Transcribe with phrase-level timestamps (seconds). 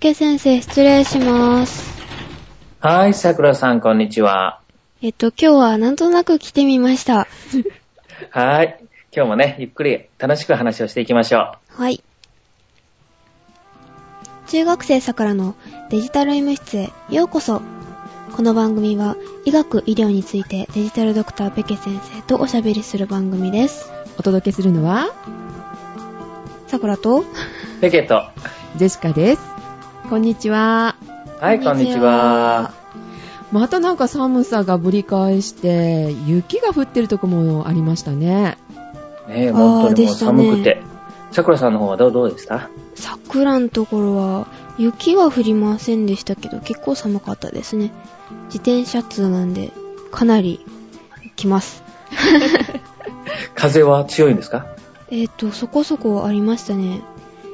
[0.00, 2.00] 池先生、失礼します。
[2.78, 4.60] はい、桜さん、こんにちは。
[5.02, 7.26] えっと、今日はなんとなく来てみました。
[8.30, 8.78] はい。
[9.12, 12.00] 今日もね、ゆっくり楽しく話をしていきましょはい。
[14.46, 15.56] 中学生さくらの
[15.90, 17.60] デジタル医務室へようこそ。
[18.36, 23.90] この番組は医学医療についてデジタルドクターペケ先生とおしゃべりする番組です。
[24.16, 25.12] お届けするのは、
[26.68, 27.22] さくらと？
[27.22, 27.24] う。
[27.80, 28.22] ペケと。
[28.76, 29.57] ジェシカです。
[30.08, 30.96] こんにちは。
[31.40, 32.72] はい、こんにちは。
[33.52, 38.56] またなんか寒さがぶり返して、雪が降ってるとこもありましたね。
[39.28, 40.82] ねえ、本当にもう寒くて。
[41.30, 44.46] 桜さんの方はどうどうでした桜のところは
[44.78, 47.92] 雪は降りませんでしたけど結構寒かったですね。
[48.46, 49.70] 自転車通なんで
[50.10, 50.64] かなり
[51.36, 51.82] 来ます。
[53.54, 54.66] 風は強いんですか？
[55.10, 57.02] えっ、と、そこそこありましたね。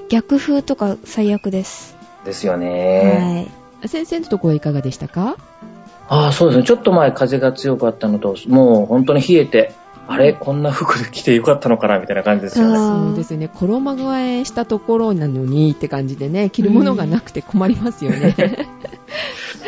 [0.09, 1.94] 逆風とか最悪です。
[2.25, 3.47] ですよね。
[3.83, 3.89] はい。
[3.89, 5.37] 先生のとこはいかがでしたか？
[6.09, 6.65] ああ、そうですね。
[6.65, 9.73] ちょっと前風が強かったのと、もう本当に冷えて、
[10.07, 10.33] あれ？
[10.33, 12.77] こんな服で着てよかったのかなみたいな感じですよね。
[12.77, 13.49] そうですね。
[13.49, 18.35] 衣替えしたところなのにって感じでね、着るものがなくて困りますよね。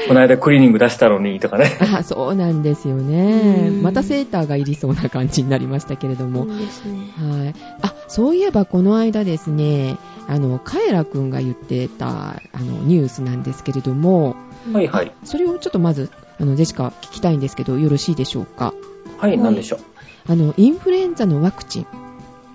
[0.09, 1.77] この間クリーニング出したのにとかね。
[1.81, 3.69] あ、そうなんですよね。
[3.69, 6.45] うんまたセーターがいりそうな感じになりましたけれども。
[6.45, 6.99] そうですね。
[7.17, 7.55] はい。
[7.83, 9.97] あ、そういえばこの間ですね、
[10.29, 14.37] あの、カエラくんが言ってた、あの、ニュースなんですけれども、
[14.73, 15.13] はいはい。
[15.25, 16.11] それをちょっとまず、
[16.41, 18.75] あの、ジェシカ聞きたいんですけど、よろしいでしょうか？
[19.19, 19.81] はい、なんでしょう？
[20.29, 21.87] あの、インフルエンザのワクチン、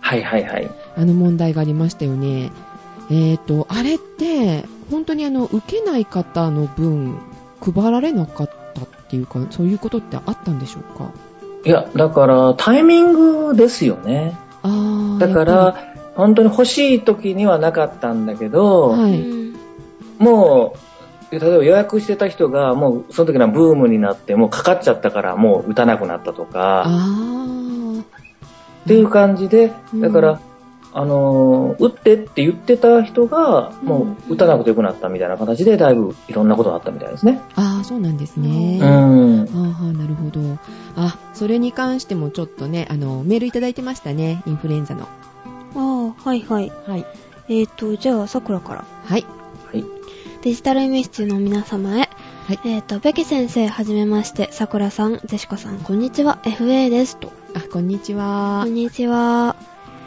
[0.02, 0.70] はいはいはい。
[0.98, 2.52] あの問題がありましたよね。
[3.10, 7.18] えっ、と、あれって、本当にあの、受けない方の分、
[7.62, 11.12] 配られなかったっていうか、そういうことってあったんでしょうか？
[11.64, 14.36] いや、だからタイミングですよね。
[14.64, 19.20] あーだから、本当に欲しい時にはなかったんだけど、はい。
[19.22, 19.42] うん
[20.20, 20.76] も
[21.32, 26.86] う、例えば予約してた人が、もうその時のブームになって、もうかかっちゃったから、もう打たなくなったとか、
[28.84, 30.40] っていう感じで、うんだから、
[30.94, 37.42] あのー打ってって言ってた人が、もう打たなくてよくなったみたいな形で、だいぶいろんなことがあったみたいですね。
[37.56, 38.78] あー、そうなんですね。
[38.80, 39.46] うあん。
[39.46, 40.40] ーなるほど。
[40.98, 45.08] あ、それに関してもちょっとね、あの、メールいただいてましたね、インフルエンザの。
[45.76, 46.72] ああ、はいはい。
[46.88, 47.06] はい。
[47.50, 48.86] えっ、と、じゃあ、さくらから。
[49.06, 49.26] はい。
[49.72, 49.86] はい。
[50.42, 52.10] デジタル医務室の皆様へ。
[52.48, 54.52] はいえっ、と、ベケ先生、はじめまして。
[54.52, 56.40] さくらさん、ジェシカさん、こんにちは。
[56.44, 57.18] FA です。
[57.18, 57.32] と。
[57.54, 58.74] あ、こんにちはこん。
[58.74, 59.56] にちは。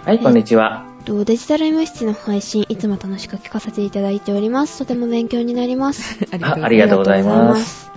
[0.04, 0.84] はい、こんにちは。
[1.04, 4.78] とデジタル医務室の配信、いつも楽しく聞かせていただいております。
[4.78, 6.18] とても勉強になります。
[6.32, 7.90] あありがとうございます。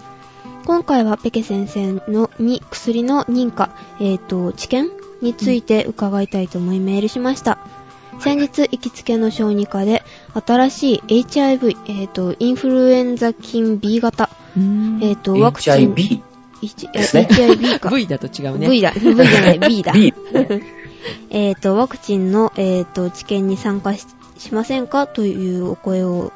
[0.65, 3.69] 今回はペケ先生のに薬の認可、
[4.01, 4.89] えっ、と、治験
[5.21, 7.57] について伺いたいと思いメールしました。
[8.19, 10.03] 先日、行きつけの小児科で、
[10.45, 14.29] 新しい HIV、えっ、と、インフルエンザ菌 B 型、
[15.01, 15.93] えっ、と、ワクチン。
[15.93, 16.21] HIV。
[16.61, 17.89] HIV か。
[17.89, 18.67] V だと違うね。
[18.69, 18.91] V だ。
[18.91, 19.93] V じゃない、B だ。
[19.93, 20.13] B。
[21.29, 24.07] えっ、と、ワクチンの、えっ、と、治験に参加し
[24.37, 26.31] しませんかというお声を、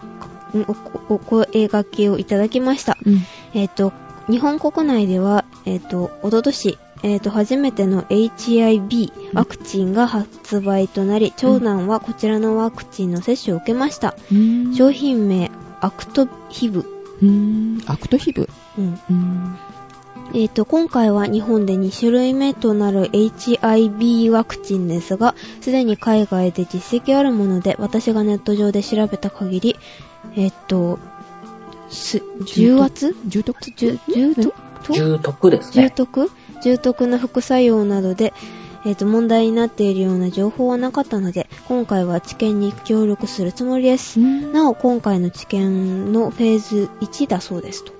[0.54, 2.98] んおお声掛けをいただきました。
[3.06, 3.20] うん。
[3.54, 3.94] えっ、と、
[4.30, 14.16] 日本国内では、えっ、と、おととし、えっ、と、初めての HIV ワクチンが発売となり、長男はこちらのワクチンの接種を受けました。
[14.32, 16.86] うーん商品名、アクトヒブ。
[17.22, 17.82] うーん。
[17.88, 18.50] アクトヒブ？
[18.78, 18.94] うん。
[18.94, 19.58] うーん。
[20.34, 29.76] えっ、と、今回は日本で2種類目となる HIV ワクチンですが、すでに海外で実績あるもので、私がネット上で調べた限り、
[30.36, 31.00] えっ、と、
[31.90, 33.72] す、重圧重篤？
[33.76, 34.54] 重、重篤？
[34.94, 35.50] 重篤？
[35.50, 35.94] です重ね。
[35.94, 36.32] 篤？
[36.62, 38.34] 重篤な副作用などで、
[38.84, 44.20] えっ、と、問題になっているような情報はなかったので、今回は治験に協力するつもりです。
[44.20, 47.94] なお、今回の治験のフェーズ1だそうですと。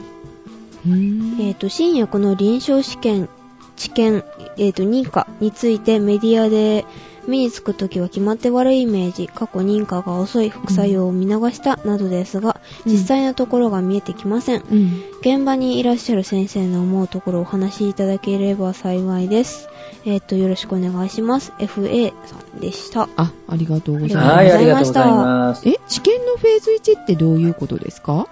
[1.40, 3.30] えっ、と、新薬の臨床試験、
[3.76, 4.24] 治験、
[4.58, 6.86] えっ、と、認可についてメディアで
[7.32, 14.62] 目につくときは決まって悪いイメージ、過去認可が遅い副作用を見逃したなどですが、うん実際のところが見えてきません。
[14.62, 15.04] うん。
[15.22, 19.70] 現場にいらっしゃる先生の思うところをお話しいただければ幸いです。
[20.06, 21.54] えっ、と、よろしくお願いします。
[21.60, 23.08] FA さんでした。
[23.16, 24.36] あ、ありがとうございはます。
[24.36, 25.70] はい、ありがとうございます。
[25.70, 28.28] え、治験のフェーズ1ってどういうことですか？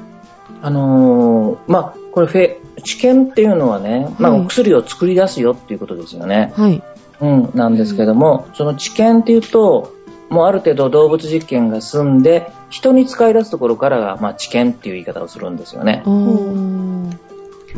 [0.61, 6.53] あのーまあ、これフェ、治験っていうのはね、まあ、はいお薬を作り出すよっていうことですよね。
[6.55, 6.83] はい。
[7.21, 9.93] うん、なんですけども、その治験っていうと、
[10.29, 16.03] もうある程度動物実験が済んで、人に使い出すところからが、まあ、治験っていう言い方をするんですよね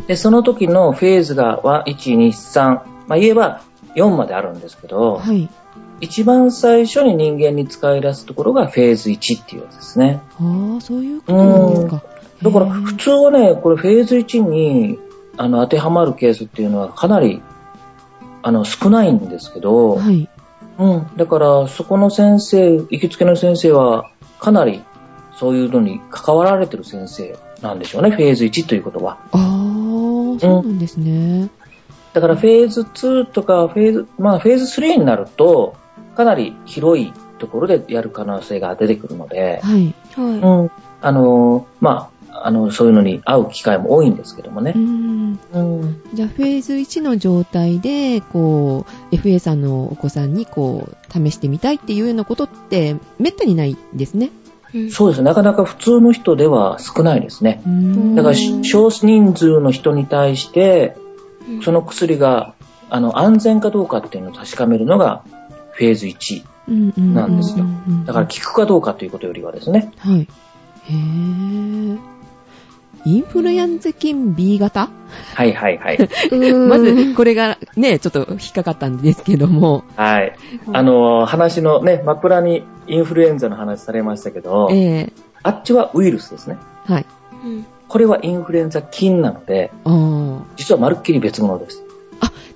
[0.06, 2.64] で、その時のフェーズがは1、2、3、
[3.06, 3.62] まあ、言えば
[3.96, 5.48] 4まであるんですけど、はい。
[6.00, 10.20] 一番最初に人間に使い出すところがフェーズ1っていうやつですね。
[10.40, 12.11] ああ、そういうことなんですか。
[12.42, 14.98] だから普通はね、これフェーズ1に
[15.36, 17.40] あの当てはまるケースっていうのはかなり
[18.42, 20.28] あの少ないんですけど、はい。
[20.78, 21.06] うん。
[21.16, 24.10] だからそこの先生、行きつけの先生は
[24.40, 24.82] かなり
[25.38, 29.18] そういうのに関わられてる先生なんでしょうね、フェーズ1ということは。
[29.32, 29.36] あ
[30.36, 31.48] あ、そうなんですね。
[32.12, 35.76] だからフェーズ2とかフェーズ、まあフェーズ3になると、
[36.16, 39.94] かなり広いところでやる可能性が出てくるので、はい。
[40.14, 40.70] はうん。
[41.00, 42.10] あの、ま
[42.42, 44.78] あ、あの、そういうのに会う機会も多いんですけどもねう。
[44.78, 45.38] ん。
[45.52, 46.02] うん。
[46.14, 54.30] じゃあ、フェーズ1の状態で、こう、FA さんのお子さんに、こう、試してみたいっていうようなことって、めったにないですね。
[54.74, 54.90] い。
[54.90, 55.24] そうですね。
[55.24, 57.62] なかなか普通の人では少ないですね。
[57.66, 60.96] うんだからうん少人数の人に対して、
[61.48, 62.54] うんその薬が、
[62.88, 65.24] あの、安全かどうかっていうのを確かめるのが、
[65.72, 66.44] フェーズ1。
[66.68, 69.92] うんうんなんですようんだから効くかどうかということよりはですね。
[69.98, 70.20] はい。
[70.20, 72.11] へぇ
[73.04, 74.88] インフルエンザ菌 B 型？
[75.34, 75.96] はいはいはい。
[76.00, 80.34] うーんまず、これがね、ちょっと引っかかったんですけども、はい。
[80.72, 85.12] あ、の、話のね、マプラにインフルエンザの話されましたけど、ええ
[85.42, 86.56] あっちはウイルスですね。
[86.86, 87.06] はい。
[87.44, 91.82] うんこれはインフルエンザ菌なので、あー実はまるっきり別物です。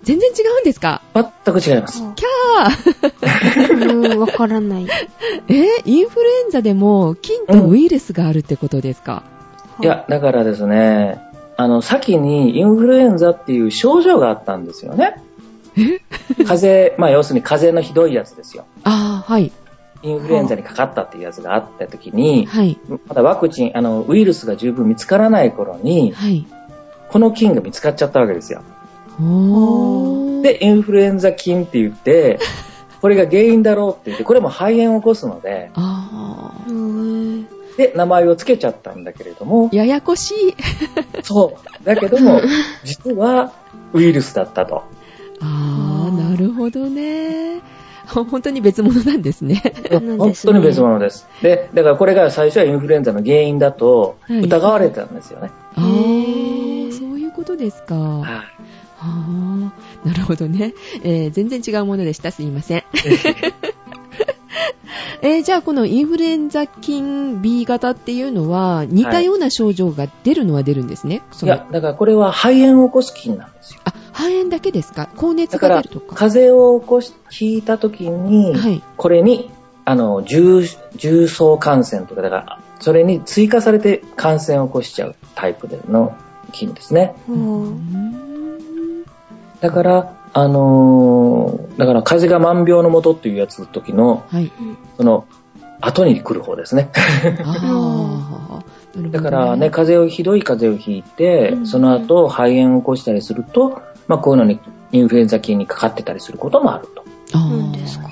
[0.02, 1.02] 全然違うんですか？
[1.14, 2.00] 全く違います。
[2.14, 4.86] キャーうん、わからない。
[5.50, 9.24] えインフルエンザでも菌とウイルスがあるってことですか、
[9.80, 11.20] いや、だからですね、
[11.56, 15.22] あの、先にインフルエンザっていう症状があったんですよね。
[16.46, 18.64] 風邪、まあ要するに風邪のひどいやつですよ。
[18.84, 19.52] ああ、はい。
[20.02, 22.78] インフルエンザにかかったっていうやつがあった時に、はい。
[23.08, 26.46] まだワクチン、あの、ウイルスが十分見つからない頃に、はい。
[27.08, 28.62] この菌が見つかっちゃったわけですよ。
[29.20, 30.42] おー。
[30.42, 32.38] で、インフルエンザ菌って言って、
[33.00, 35.70] これが原因だろうって言って、これも肺炎を起こすので、
[37.76, 40.54] で、名前を付けちゃったんだけれどもー。、ややこしい。
[41.22, 41.84] そう。
[41.84, 42.40] だけども、
[42.84, 43.52] 実は
[43.92, 44.84] ウイルスだったと。
[45.40, 47.60] ああ、なるほどね。
[48.06, 49.62] 本当に別物なんですね。
[49.90, 51.28] 本当に別物です。
[51.42, 55.50] で、だからこれが最初はインフルエンザの原因だとはい疑われてたんですよね。
[55.74, 57.96] ああ、そういうことですか。
[57.96, 59.72] はいあ
[60.04, 60.72] あ、なるほどね。
[61.02, 62.30] えー全然違うものでした。
[62.30, 62.84] すいません。
[65.22, 71.22] えーじゃあこのインフルエンザ菌 B 型っていうのは似たような症状が出るのは出るんですね？
[71.32, 73.80] そのいや、だからこれは肺炎を起こす菌なんですよ。
[73.84, 75.08] あ、肺炎だけですか？
[75.16, 76.14] 高熱が出るとか。
[76.14, 78.82] 風邪を起こし、引いた時に、はい。
[78.96, 79.50] これに、
[79.84, 80.62] あの、重、
[80.96, 86.14] 重層感染とか、だから、それに追加されて感染を起こしちゃうタイプでの
[86.52, 87.14] 菌ですね。
[87.28, 88.25] うん
[89.60, 94.50] だから、あのーだから風邪が万病のもとっていうやつの時の、はい。
[94.96, 95.26] その、
[95.80, 96.90] 後に来る方ですね。
[97.44, 98.64] ああ、
[98.96, 104.58] なるほどだからね、風邪を、ひどい風邪をひいて、うんその後肺炎を起こしたりすると、まあこういうのに、
[104.92, 107.04] インフルエンザ菌にかかってたりすることもあると。
[107.34, 108.10] あーなんですかは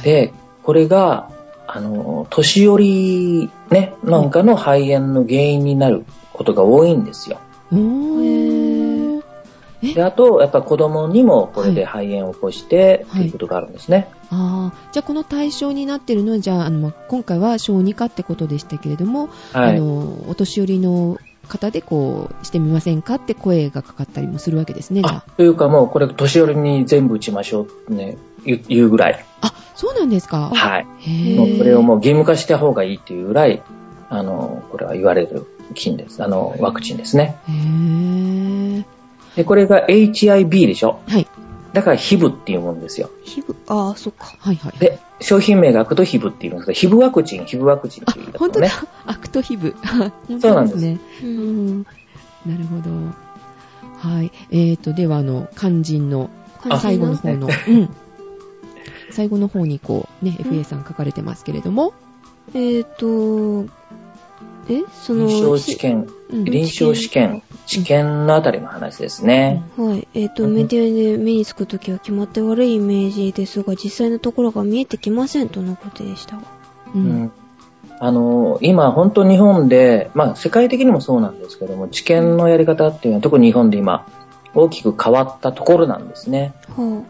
[0.00, 0.32] いで、
[0.62, 1.30] これが、
[1.66, 7.38] あの、年寄り、ね、なんかの肺炎の原因になることが多いんですよ。
[7.72, 8.39] おーえ
[9.82, 14.08] で、あと、やっぱ子供にもこれで肺炎を起こして、はいっていうことがあるんですね。
[14.30, 19.76] ああ、じゃあこの対象になってるのは、じゃあ、あの、まあ今回は小児科ってことでしたけれども、はい。
[19.76, 25.02] あの、お年寄りの方でこう、してみませんかって声がかかったりもするわけですね、
[25.36, 29.24] というかもうこれ年寄りに全部打ちましょうってね、言うぐらい。
[29.40, 29.46] あ。
[29.48, 30.50] あ、そうなんですか？
[30.54, 31.34] はい。
[31.34, 33.62] もうこれをもう義務化した方がいいっていうぐらい、
[34.10, 36.22] あの、これは言われる菌です。
[36.22, 37.36] あの、ワクチンですね。
[37.48, 38.84] へー
[39.36, 41.00] で、これが ヒブでしょ？
[41.08, 41.26] はい。
[41.72, 43.10] だから HIV っていうもんですよ。
[43.24, 44.34] ひぶ、ああ、そっか。
[44.38, 44.78] はいはい。
[44.78, 48.72] で、商品名がアクト HIV っていうんですけど、HIV ワクチン、HIV ワクチンっていう言い本当だね。。
[49.06, 49.74] アクトヒブ。
[50.28, 50.98] 本 そうなんですね。
[51.22, 51.26] う。
[51.26, 51.86] うんん。
[52.46, 52.90] なるほど。
[53.98, 54.32] はい。
[54.50, 56.30] えーと、では、あの、肝心の
[56.68, 57.88] あ最後の方の、うん。
[59.10, 61.92] 最後の方にこう、ね、FA さん書かれてますけれども、
[62.54, 63.66] えっ、と、
[64.68, 69.62] えその、臨床試験、うん臨床試験、治験のあたりの話ですね。
[69.76, 70.08] はい。
[70.14, 76.42] えっ、と、うんメディアで目につくときは決まって悪いイメージですが、実際のところが見えてきませんとのことでしたが。
[76.94, 76.98] う。
[76.98, 77.32] うんん
[78.02, 84.06] あの、今、本当日本で、まあ、世界的にもそうなんですけども、治験のやり方っていうのは、特に日本で今、
[84.54, 86.54] 大きく変わったところなんですね。
[86.74, 87.02] は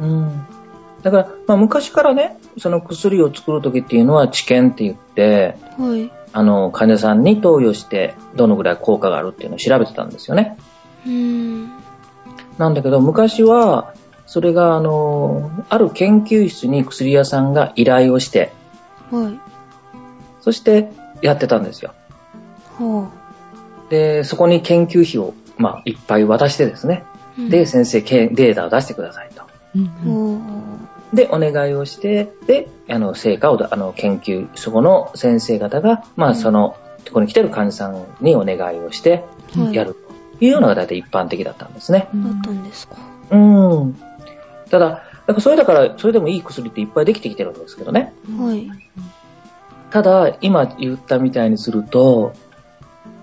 [0.00, 0.46] うん。
[1.02, 5.82] だから、まあ、昔からね、その薬を作るときっていうのは、治験って言って、あ。
[5.82, 6.12] はい。
[6.36, 10.58] あの、患者さんに投与して、どのぐらい効果があるっていうのを調べてたんですよね。
[11.06, 11.12] うー
[11.64, 11.70] ん。
[12.58, 13.94] なんだけど、昔は、
[14.26, 18.52] それが、あの、ある研究室に薬屋さんが依頼をして、
[19.10, 19.40] はい。
[20.42, 20.90] そして
[21.22, 21.94] やってたんですよ。
[22.78, 23.10] は
[23.88, 27.04] で、そこに研究費を、まあ、いっぱい渡してですね。
[27.38, 27.48] あ。
[27.48, 29.42] で、先生、けデータを出してくださいと。
[29.74, 39.24] うんで、お願いをして、で、あの、成果をだ、あの、研究、そこの先生方が、まあ、うんその、ここに来てる患者さんにお願いをして。
[39.72, 39.96] やる
[40.38, 42.08] というのが大体一般的だったんですね。
[42.12, 42.96] うんだったんですか。
[43.30, 43.96] うん。
[44.70, 45.04] ただ、だか
[45.34, 48.12] らそれだから、それでもいい薬っていっぱいできてきてるんですけどね。
[48.38, 48.68] はい。
[49.90, 52.32] ただ、今言ったみたいにすると、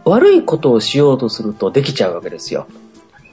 [0.06, 2.68] 悪いことをしようとするとできちゃうわけですよ。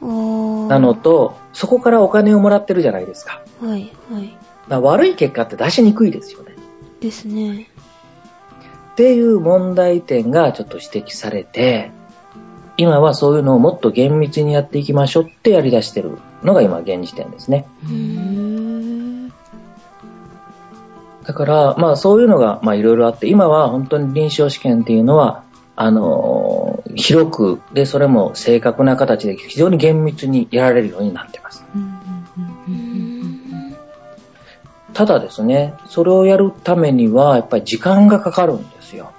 [0.01, 3.43] なのと、そこからお金をもらってるじゃないですか。
[3.63, 3.93] はい。
[4.13, 4.37] はい。
[4.79, 6.55] 悪い結果って出しにくいですよね。
[7.01, 7.69] ですね。
[8.93, 11.91] っていう問題点がちょっと指摘されて、
[12.77, 17.67] 今はそういうのをもっと厳密にやっていきましょうってやり出してるのが今現時点ですね。
[21.25, 25.45] だから、まあそういうのが、まあいろいろあって、今は本当に臨床試験っていうのは、
[25.77, 31.65] あのー広く、で、それも正確な形で非常に厳密にやられるようになってます。
[31.75, 31.90] うん
[35.01, 39.13] ただですね、それをやるためには、やっぱり時間がかかるんですよ。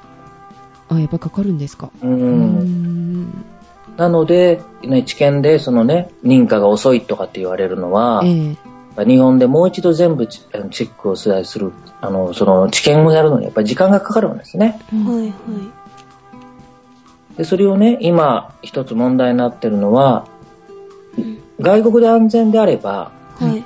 [0.90, 1.90] あ、やっぱかかるんですか？
[2.04, 2.08] う。
[2.08, 3.46] うんん
[3.98, 8.56] なので、ね、知見でそのね、認可が遅いとかって言われるのは、え
[9.00, 14.80] え日本でもう一度全部チェックをする、あの、その知見をやるのにやっぱり時間がかかるんですね。
[14.92, 15.16] はい。
[15.22, 15.34] はい。
[17.38, 20.28] で、それをね、今一つ問題になってるのは、
[21.18, 23.64] うん外国で安全であれば、はい。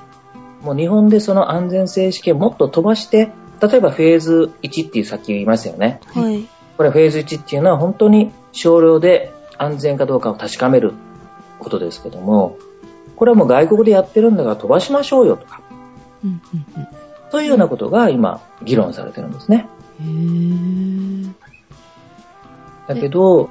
[0.66, 3.32] もう日本でその安全性試験もっと飛ばして、
[3.62, 6.02] 例えばフェーズ1っていうさっき言いましたよね。
[6.08, 6.48] はい。
[6.76, 10.94] これフェーズ1っていうのは本当に少量で安全かどうかを確かめる
[11.60, 12.58] ことですけども、
[13.16, 15.62] これはもう外国でやってるんだから飛ばしましょうよとか、
[16.24, 16.88] うんうんうん
[17.32, 19.68] そういうようなことが今議論されてるんですね。
[22.88, 23.50] だけど、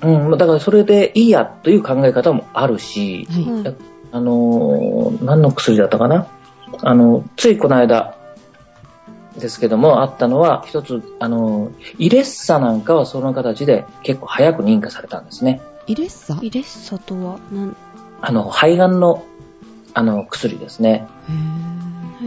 [0.00, 3.95] うん、だからそれでいいやという考え方もあるし、はい。
[4.16, 4.20] はい。
[4.20, 6.26] あのー何の薬だったかな？
[6.82, 8.16] あの、ついこの間
[9.38, 15.60] ですけども、あったのは、一つ、あのーイレッサなんかはその形で結構早く認可されたんですね。
[15.86, 16.38] イレッサ？
[16.42, 17.76] イレッサとは、なん、
[18.20, 19.24] あの、肺がんの、
[19.94, 21.06] あの、薬ですね。
[21.28, 21.66] へー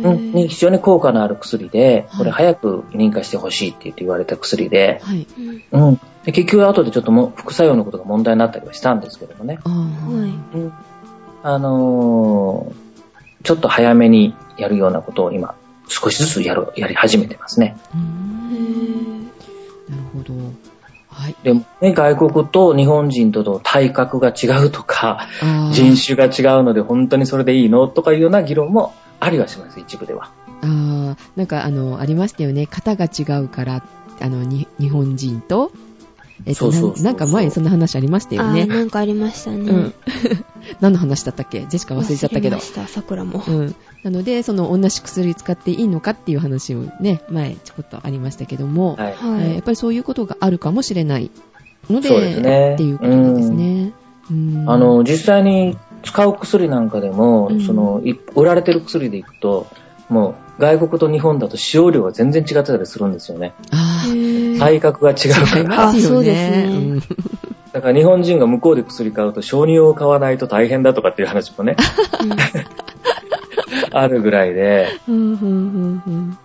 [0.02, 5.28] うん、に非常に効果のある薬で、はいこれ早く認可してほしいって言って言われた薬で、はい。
[5.72, 9.58] うん結局後でちょっともう副作用のことが問題になったりはしたんですけどもね。
[9.64, 9.72] は
[10.54, 10.74] いうん。
[11.44, 12.90] あのー
[13.44, 15.56] ちょっと早めにやるようなことを今、
[15.88, 17.78] 少しずつやる、やり始めてますね。
[19.90, 20.34] なるほど。
[21.10, 21.36] はい。
[21.44, 25.28] でもね、外国と日本人との体格が違うとか、
[25.72, 30.32] 人種が違うので本当にそれでいいのとかいうような議論もありはします、一部では。
[30.62, 32.68] あーなんかあの、ありましたよね。
[32.70, 33.84] 型が違うから、
[34.22, 35.72] あの、に日本人と、
[36.46, 38.66] えっと、そうそうそうそうなんなんか前にそんな話ありましたよあー、ね。
[38.66, 39.58] なんかありましたね。
[39.58, 39.94] うん。
[40.82, 41.62] 何の話だったっけ？
[41.70, 42.62] ジェシカ忘れちゃったけど忘れま。
[42.62, 43.44] した、桜も。
[43.48, 43.76] うん。
[44.04, 49.14] なので、その同じ薬使っていいのかっていう話をね、前ちょこっとありましたけども、はい。
[49.14, 49.42] はい。
[49.42, 51.30] えーやっぱりそういうことがあるかもしれない
[51.90, 53.94] ので、そうですねっていうことなんですね。
[54.32, 59.68] うんあ、の、実際に使う薬なんかでも、うんその、い売られてる薬でいくと、
[60.08, 63.54] もう、外国と日本だと使用量が全然違ってたりするんですよね。
[63.72, 64.06] あ
[64.60, 65.94] 体格が違うから。
[65.98, 66.66] そうですね。
[66.70, 67.00] うん。
[67.72, 71.78] だから日本人が向こうで薬買うと小児用を買わないと大変だとかっていう話もね、
[72.22, 72.30] うん
[73.92, 76.38] あるぐらいで、うんうんうんうん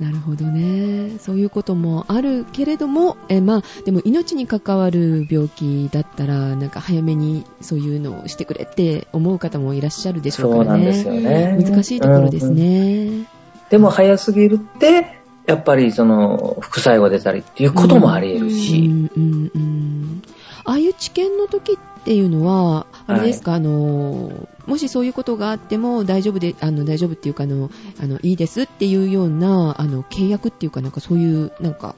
[0.00, 1.18] なるほどね。
[1.18, 10.84] そういうこともあるけれども、えまあ、でも命に関わる病気だったら、なんか早めにそういうのをしてくれって思う方もいらっしゃるでしょうそうからね。
[10.84, 11.58] なんですよね。
[11.62, 12.54] 難しいところですうん。
[12.56, 13.26] ね。
[13.68, 20.22] でも早すぎるって、やっぱりその、副作用が出たりっていうこともあり得るうし、んうんうん
[20.64, 27.70] ああいう治験の時っていうのは、あれですか、あの、もしそういうことがあっても大丈夫で、あの、大丈夫っていうか、あの、
[28.02, 31.94] あの、いいですっていうような、あの、契約っていうか、なんかそういう、なんか、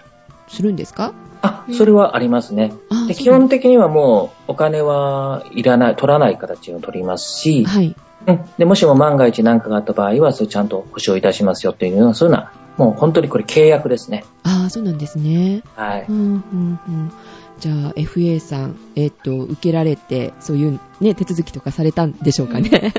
[0.48, 1.12] するんですか？
[1.42, 2.72] あ、それはありますね。
[3.08, 7.96] で基本的にはもう、お金はいらない、取らない形を取りますし、はい。
[8.28, 8.40] うん。
[8.56, 14.24] で、もしも万が一何かがあった場合は、それちゃんと保証いたしますよっていうような、そういうような、もう本当にこれ契約ですね。
[14.44, 15.62] ああ、そうなんですね。
[15.74, 16.06] はい。
[16.08, 17.12] うん、うん、うん。
[17.58, 22.92] じゃあ、FA さん、えっ、と、受けられて、そういうね、手続きとかされたんでしょうかね。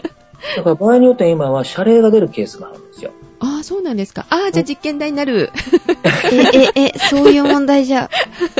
[0.55, 3.11] だから場合によって今は謝礼が出るケースがあるんですよ。
[3.39, 4.25] ああ、そうなんですか。
[4.29, 5.51] ああ、じゃあ実験台になる。
[6.31, 8.09] え、え、え、そういう問題じゃ。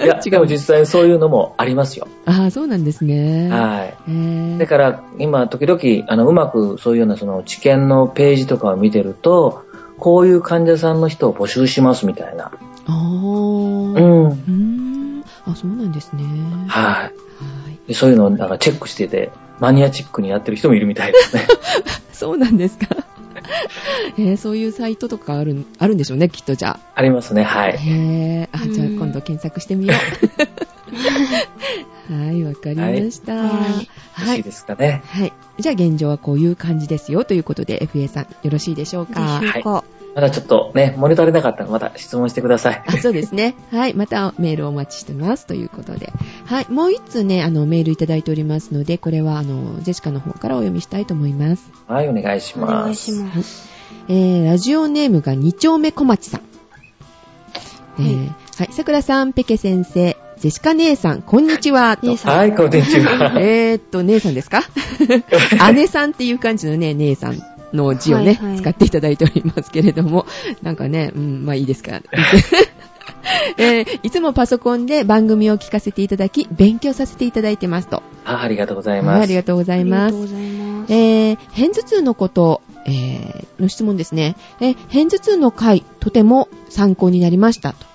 [0.03, 2.07] いや、違う実際そういうのもありますよ。
[2.25, 3.49] ああ、そうなんですね。
[3.49, 4.59] はい。
[4.59, 9.63] だから、今、時々、あの、うまくそういうような、その、知見のページとかを見てると、
[9.97, 12.45] こういう患者さんの人を募集しますみたいな。
[12.45, 12.51] あ
[12.87, 12.93] あ。
[12.93, 12.93] う。
[12.93, 14.86] うんーん。
[15.47, 16.23] あ、そうなんですね。
[16.67, 16.83] はい。
[16.93, 17.13] はい。
[17.87, 21.47] でそういうのを、なんかチェックしてて、マニアチックにやってる人もいるみたいですね。
[22.11, 22.87] そうなんですか。
[24.17, 27.69] えーそういうサイトとかある、あるんでしょうね、きっとじゃありますね、はあ。
[27.69, 27.77] い。
[27.77, 29.97] へーあ、じゃあうん今度検索してみよう。
[32.13, 33.33] はい、わかりました。
[33.35, 34.43] はいはいい。
[34.43, 35.01] ですかね。
[35.05, 35.33] はい。
[35.59, 39.39] じゃあ現状はこういう感じですよということで、FA さん、よろしいでしょうか。
[39.41, 39.83] でしょうか。
[40.17, 42.83] まだちょっとね、物足りなかったらまた質問してください。
[42.87, 43.53] あそうですね。
[43.69, 43.93] はい。
[43.93, 45.45] またメールをお待ちしてます。
[45.45, 46.11] ということで。
[46.45, 46.65] はい。
[46.71, 51.69] もう一通ね、あの、メールいただいておりますので、これは、あの、ジェシカの方からお読みしたいと思います。
[51.87, 52.73] はい、お願いしおます。
[52.73, 53.69] 願いします。
[54.09, 56.41] えー、ラジオネームが二丁目小町さん。
[57.99, 58.69] えー、はい。
[58.71, 61.95] 桜さん、ペケ先生、ジェシカ姉さん、こんにちは。
[61.97, 63.37] と姉さんはい、こんにちは。
[63.39, 64.63] えーっと、姉さんですか？
[65.75, 67.39] 姉さんっていう感じのね、姉さん
[67.73, 70.25] の字をね、はいはい使っていただいておりますけれども、
[70.61, 72.01] なんかね、うん、まあいいですか。
[73.57, 78.03] えーいつもパソコンで番組を聞かせていただき、勉強させていただいてますと。
[78.25, 79.23] あありがとうございはい、ます。
[79.23, 80.15] ありがとうございます。
[80.15, 80.93] ありがとうございます。
[80.93, 84.35] えー、偏頭痛のこと、えーの質問ですね。
[84.59, 87.85] えー偏頭痛の回、とても参考になりましたと。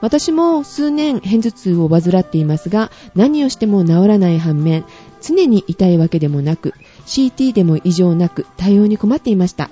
[0.00, 4.84] 私も数年偏頭痛を患っていますが、何をしても治らない反面、
[5.22, 6.74] 常に痛いわけでもなく、
[7.06, 9.70] CT でも異常なく、対応に困っていました。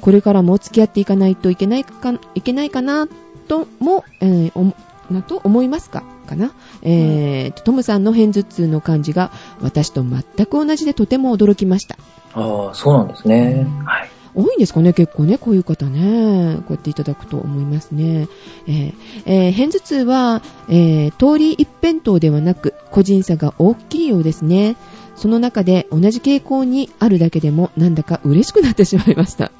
[0.00, 3.06] これからも付き合っていかないといけないかいけないかな、
[3.48, 4.74] とも、えー
[5.10, 11.96] なと思いますかかな、えーとトムさんの偏頭痛の感じが私と全く同じでとても驚きました。
[12.32, 13.66] ああ、そうなんですね。
[13.84, 14.10] はい。
[14.32, 16.58] 多いんですかね、結構ね、こういう方ね。
[16.58, 18.28] こうやっていただくと思いますね。
[18.68, 18.94] えー
[19.26, 24.76] えー偏頭痛は、えー通り一辺倒ではなく、個人差が大きいようですね。
[25.20, 29.52] その中で同じ傾向にあるだけでも、なんだか嬉しくなってしまいました。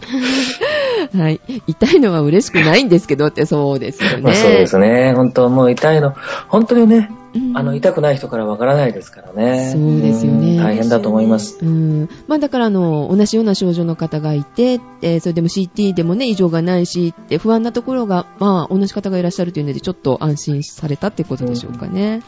[1.14, 1.38] はい。
[1.67, 4.23] 痛いのは嬉しくないんですけどって、そうですよね。
[4.23, 5.12] まあそうですね。
[5.14, 6.14] 本当もう痛いの、
[6.49, 9.71] 本当にね、うんあの、痛くない人からわからないですからね。
[9.71, 11.58] そうですよねん大変だと思います。
[11.61, 12.08] うん。
[12.26, 22.23] まあだからあの、同じような症状の方がいて、えーそれでも CT でもね、異常がないし、って不安なところが、まあ同じ方がいらっしゃるというので、ちょっと安心されたってことでしょうかね。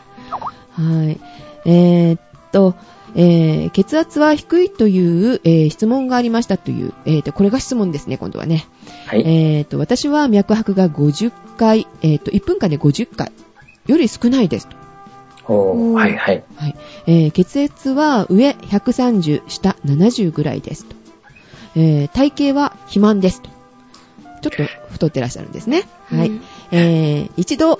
[0.72, 1.18] はい。
[1.64, 2.20] えーっ
[2.52, 2.74] と、
[3.14, 8.66] えー血圧は低いという、えー質問がありましたという、えーっと、これが質問ですね、今度はね。
[9.06, 9.20] はい。
[9.20, 13.32] えーっと、私は脈拍が50回、えーっと、1分間で50回
[13.86, 14.76] より少ないですと。
[15.48, 16.44] おはいはい。
[16.56, 16.76] はい。
[17.06, 20.96] えー血圧は上130、下70ぐらいですと。
[21.76, 23.50] えー体型は肥満ですと。
[24.42, 25.84] ちょっと太ってらっしゃるんですね。
[26.06, 26.28] はい。
[26.28, 27.78] うんえー一度、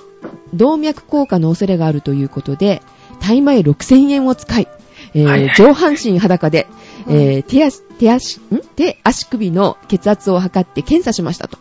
[0.53, 2.81] 動脈硬化の恐れがあるということで、
[3.19, 4.67] 大米6000円を使い、
[5.13, 6.67] えー上半身裸で、
[7.07, 8.59] えー手足、手足、ん？
[8.75, 11.57] 手足首の血圧を測って検査しましたと。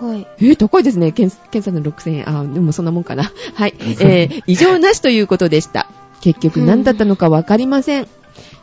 [0.00, 0.26] はい。
[0.38, 1.12] えー、高いですね。
[1.12, 2.28] 検検査の6000円。
[2.28, 3.30] あー、でもそんなもんかな。
[3.54, 3.74] はい。
[3.78, 5.88] えー、異常なしということでした。
[6.20, 8.08] 結局何だったのかわかりません。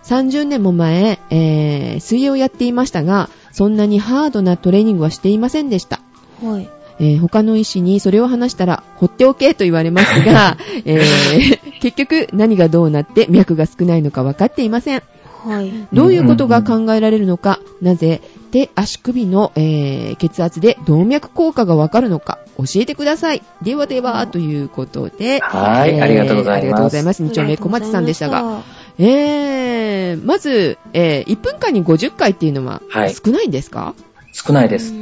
[0.03, 6.01] 30年も前、えー、水泳をやっていましたが、そんなにハードなトレーニングはしていませんでした。
[6.43, 6.69] はい。
[6.99, 15.01] えー他の医師にそれを話したら、放っておけと言われますが、 えー結局何がどうなって脈が少ないのか分かっていません。
[15.43, 15.71] はい。
[15.91, 23.41] どういうことが考えられるのか、なぜ手足首の、えー血圧で動脈硬化がわかるのか教えてください。
[23.63, 25.39] ではでは、ということで。
[25.41, 27.23] はいありがとうございますありがとうございます。
[27.23, 28.63] 二丁目小松さんでしたが。
[28.99, 33.95] えー、まず、えー、1分間に50回っていうのははい少ないんですか、
[34.31, 34.93] 少ないです。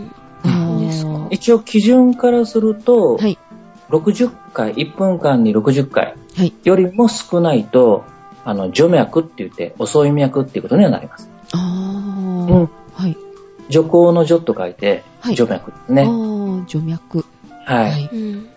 [1.30, 3.38] 一応基準からすると、はい。
[3.90, 6.54] 60回、1分間に60回はい。
[6.64, 8.04] よりも少ないと、
[8.46, 11.30] あの、除脈って言って、遅い脈っていうことにはなります。
[11.54, 12.54] あー。
[12.54, 12.70] うん。
[12.94, 13.18] はい。
[13.70, 16.04] 除光の除と書いてはい、除脈ですあね。
[16.04, 17.26] ー、除脈。
[17.66, 17.92] はい。
[17.92, 18.10] はい。
[18.12, 18.50] うん。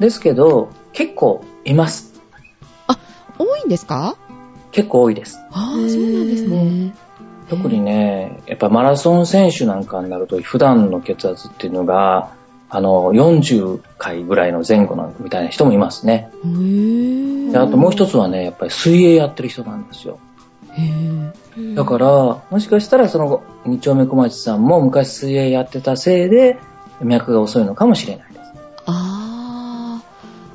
[0.00, 2.12] ですけど、結構います。
[3.36, 4.16] 多いんですか？
[4.70, 5.38] 結構多いです。
[5.50, 6.94] あー、そうなんですね。
[7.48, 12.30] 特にね、やっぱマラソン選手なんかになると、普段の血圧っていうのが、
[12.70, 16.30] あの、40回ぐらいの前後なみたいな人もいますね。
[17.52, 20.18] であともう一つはね、やっぱり水泳やってる人なんですよ。
[21.76, 26.58] だから、もしかしたらその二丁目小町さんも昔水泳やってたせいで、
[27.00, 28.40] 脈が遅いのかもしれないです。
[28.86, 30.02] あ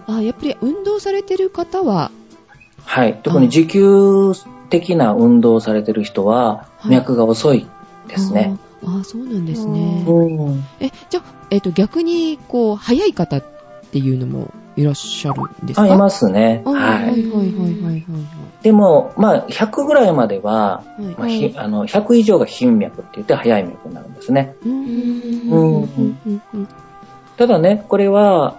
[0.07, 0.15] ー。
[0.17, 2.11] あ、やっぱり運動されてる方は、
[2.83, 3.19] はい。
[3.23, 4.33] 特に持久
[4.69, 7.67] 的な運動をされてる人は、はい脈が遅い
[8.07, 8.57] ですね。
[8.83, 10.05] あーあー、そうなんですね。
[10.07, 10.63] うん。
[10.79, 13.43] え、じゃあ、えっ、と、逆に、こう、早い方っ
[13.91, 15.83] ていうのもいらっしゃるんですか？
[15.83, 16.61] あ、いますね。
[16.65, 16.79] あはい。
[16.79, 18.03] はいはいはいはいはい
[18.63, 21.03] でも、まあ、100ぐらいまでは、はい。
[21.17, 24.55] まあ、ひあの100以上が頻脈って言って早い脈になるんですね。
[27.37, 28.57] ただね、これは、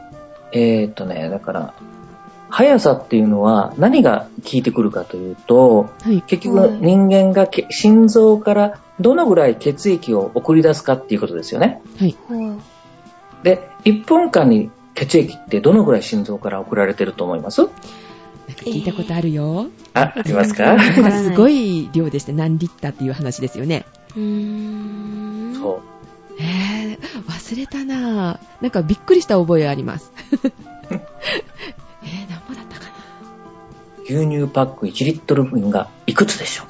[0.53, 1.75] えーっとね、だから、
[2.50, 6.22] 速さっていうのは何が効いてくるかというと、はい。
[6.22, 11.80] 結はい局人間がけ心臓からどのぐらい血液を送り出すかっていうことですよね。
[11.98, 12.16] はい。
[12.28, 12.58] は
[13.42, 17.62] で、1分間に血液ってどのぐらい心臓から送られてると思います？
[17.62, 17.72] なんか
[18.64, 19.66] 聞いたことあるよ。
[19.94, 20.76] あ、ありますか？
[20.78, 23.86] すごい量でして何リッターっていう話ですよね。
[24.16, 24.18] い。
[24.18, 25.54] うーん。
[25.54, 25.80] そう。
[26.42, 28.62] えー、忘れたなぁ。
[28.62, 30.12] なんかびっくりした覚えあります。
[34.11, 36.64] 牛乳パック1リットル分がいくつでしょ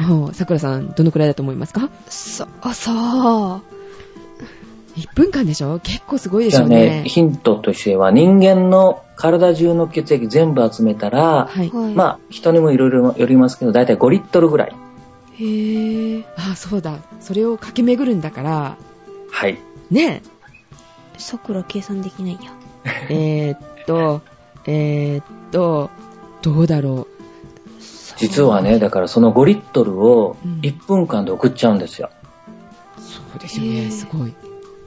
[0.00, 0.02] う？
[0.02, 1.90] もう、桜さん、どのくらいだと思いますか？
[2.08, 3.60] さ、あ、さあ。
[4.96, 5.78] ?1 分間でしょ？
[5.80, 7.04] 結構すごいでじゃあしょうねね、。
[7.04, 11.70] ヒントとしては人間の体中の血液全部集めたら、はい。
[11.70, 11.94] はい。
[11.94, 14.72] まあ人にもいろいろよりますけど、だいたい5リットルぐらい。
[15.38, 16.24] へぇー。
[16.36, 16.98] あ、そうだ。
[17.20, 18.76] それを駆け巡るんだから、
[19.30, 19.58] はい。
[19.90, 20.22] ね
[21.18, 22.52] 桜計算できないや。
[23.08, 23.48] え。
[23.48, 24.22] えーっと、
[24.66, 25.90] えーっと、
[26.46, 27.08] どうだろ
[28.16, 32.10] 実はね、だからその5リットルをうん1分間で送っちゃうんですよ。
[32.96, 33.00] う。
[33.00, 33.90] そうですよね。
[33.90, 34.34] すごい。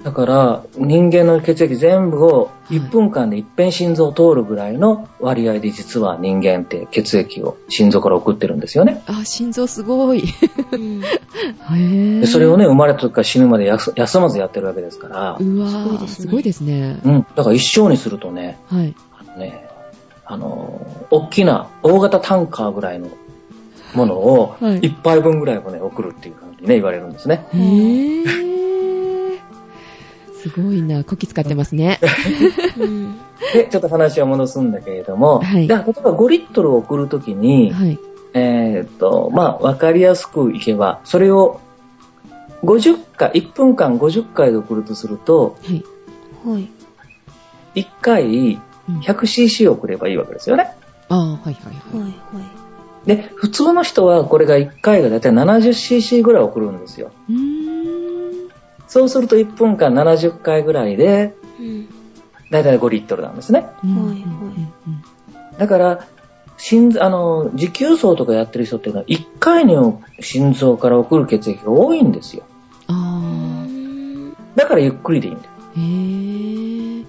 [0.01, 9.03] だから人間の血液全部を1分間で一遍心臓を通るぐらいの割合で実は人間って血液を心臓から送ってるんですよね。
[9.07, 10.23] あ、心臓すごい。
[10.71, 11.03] うん。
[12.21, 16.99] へそれをね、生まれた時から死ぬまで休休まずやってるわけですから、うわすごいですねーすごいですね。
[17.03, 17.27] うん。
[17.35, 18.95] だから一生にするとね、はい。
[19.19, 19.68] あのね、
[20.31, 23.09] あの、大きな、大型タンカーぐらいの
[23.95, 27.47] ものを、はい一杯分ぐらいをね、送るっていう感じにね、言われるんですね。
[27.51, 28.49] へー。
[30.35, 31.03] すごいな。
[31.03, 31.99] こき使ってますね。
[32.77, 33.17] うん。
[33.53, 37.99] で、ちょっと話を戻すんだけれども、はいじゃあ例えば5リットルを送るときに、はい。
[38.35, 41.59] えーっと、まあ、わかりやすくいけば、それを
[42.63, 45.83] 50回、1分間50回で送るとすると、はい。
[46.45, 46.69] はい。
[47.73, 50.71] 1回うん 100cc 送ればいいわけですよね。
[51.09, 52.01] ああ、はいはいはい。
[52.01, 52.09] はい。
[52.09, 52.09] は
[53.05, 53.07] い。
[53.07, 57.11] で、普通の人はこれが1回がだいたい 70cc ぐらい送るんですよ。
[57.29, 58.49] うーん。
[58.87, 61.87] そうすると1分間70回ぐらいで、うん。
[62.51, 63.67] だいたい5リットルなんですね。
[63.83, 64.29] うんはいはい
[65.59, 66.07] だから、
[66.57, 69.75] 心臓あの、持久走とかやってる人っていうのは、1回に
[70.21, 72.43] 心臓から送る血液が多いんですよ。
[72.87, 74.33] うあん。
[74.55, 75.49] だからゆっくりでいいんだよ。
[75.51, 75.79] あ。
[75.79, 77.05] へー。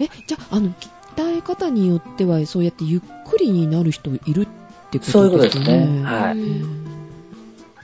[0.00, 0.72] え、じゃあ、あの、
[1.18, 4.46] 鍛え方によっては、そうやってゆっくりになる人いるっ
[4.90, 5.22] てことですかね。
[5.22, 6.04] そういうことですね。
[6.04, 6.38] はい。
[6.38, 6.88] うん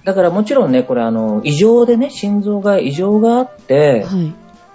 [0.05, 4.35] だからもちろんね、これあの、異常でね、心臓が異常があって、はい。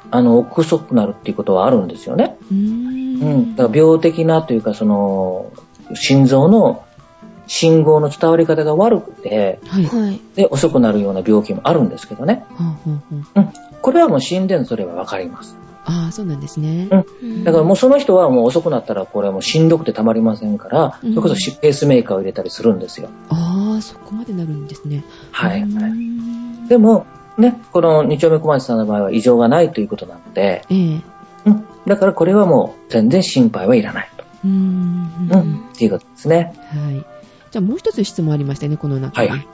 [0.10, 2.36] あの、遅くなるっていうことはあるんですよね。
[2.52, 2.58] うー。
[2.58, 3.56] うんん。
[3.56, 5.52] だから病的なというか、その、
[5.94, 6.84] 心臓の
[7.46, 9.86] 信号の伝わり方が悪くて、はい。
[9.86, 10.20] ははい。
[10.34, 12.44] で、遅くなるような病気もあるんですけどね。
[12.58, 12.76] あ、は
[13.36, 15.56] あはこれはもう心電図取ればわかります。
[15.90, 16.90] あ、ああ、そうなんですね。
[17.22, 23.10] うんだからもうその人はもう遅くなったらこれはもうしんどくてたまりませんから、うんそれこそしペースメーカーを入れたりするんですよ。
[23.30, 25.04] ああ、そこまでなるんですね。
[25.32, 25.62] はい。
[25.62, 27.06] はいんでも、
[27.38, 31.02] ね、この二丁目小町さんの場合は異常がないということなので、ええ。
[31.46, 31.66] うん。
[31.88, 34.24] だからこれはもう全然心配はいらないと。
[34.46, 35.30] うーん。
[35.32, 35.36] う。
[35.36, 35.70] はん。
[35.74, 36.54] っていうことですね。
[36.92, 37.06] い。
[37.52, 39.30] じゃあもう一つ質問ありましてね、この中に。
[39.30, 39.48] はい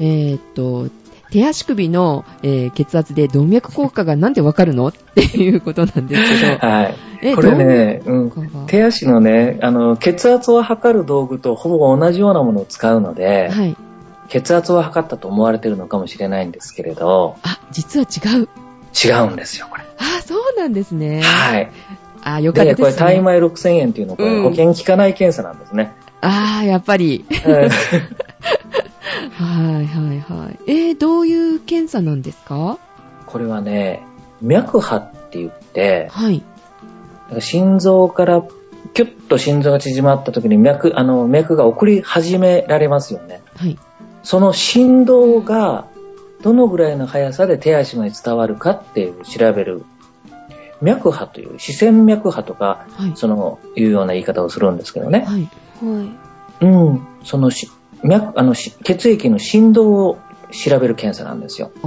[0.00, 0.88] えーっと、
[1.30, 4.88] 手足首の、えー血圧で動脈硬化がなんでわかるの？
[4.88, 6.66] っていうことなんですけど。
[6.66, 6.94] はい。
[7.22, 8.32] えこれね、うん。
[8.66, 13.76] 手足のね、あの、血圧を測る道具とほぼ同じようなものを使うので、はい。
[14.28, 18.48] 血圧を測ったと思われてるのかもしれないんですけれど、あ、実は違う。
[18.94, 19.84] 違うんですよ、これ。
[19.98, 21.20] あ、そうなんですね。
[21.22, 21.70] はい。
[22.22, 22.92] あ、よかったで、です、ね。
[22.94, 25.92] これ、タイ米6000円っていうのは、こうんれ保険効かない検査なんですね。
[26.20, 27.24] ああ、やっぱり。
[29.22, 30.58] うんはいはいはい。
[30.66, 32.78] えー、どういう検査なんですか？
[33.26, 34.02] これはね、
[34.40, 36.42] 脈波って言って、はい。
[37.28, 38.42] なんか心臓から
[38.94, 43.42] キュッと心臓が縮まった時に脈、あの、脈が送り始められますよね。
[43.56, 43.78] はい。
[44.22, 45.86] その振動が
[46.42, 49.84] どのぐらいの速さで手足まで伝わるかっていう調べる
[50.80, 53.12] 脈波という視線脈波とか、はい。
[53.16, 55.24] その、いうような言い方をするんですけどね。
[55.26, 55.48] はい。
[55.82, 56.02] は
[56.62, 56.66] い。
[56.66, 57.06] うん。
[57.24, 57.70] そのし、
[58.02, 60.18] 脈、あの、し血液の振動を
[60.50, 61.70] 調べる検査なんですよ。
[61.82, 61.86] あ。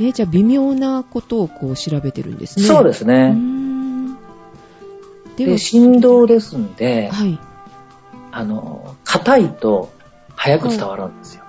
[0.00, 2.64] えーじゃあ微妙なことをこう調べてるんですね。
[2.64, 3.32] そうですね。
[3.32, 4.14] ん。
[5.36, 7.38] でで、振動ですんで、はい。
[8.32, 9.92] あの、硬いと
[10.36, 11.44] 早く伝わるんですよ。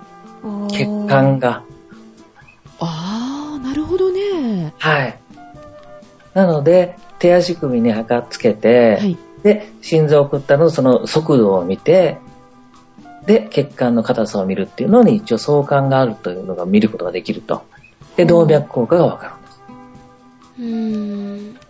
[0.70, 1.48] 血管が。
[1.48, 1.64] が。
[2.80, 4.74] あー、なるほどね。
[4.78, 5.18] はい。
[6.34, 9.16] なので、手足首に測っつけて、はい。
[9.42, 12.18] で、心臓を送ったのその速度を見て、
[13.26, 17.64] で、血管の硬さを見るっていうのに一応相関があるというのが見ることができると。
[18.16, 19.60] で、動脈硬化がわかるんです。
[20.58, 21.54] うーん。
[21.54, 21.60] な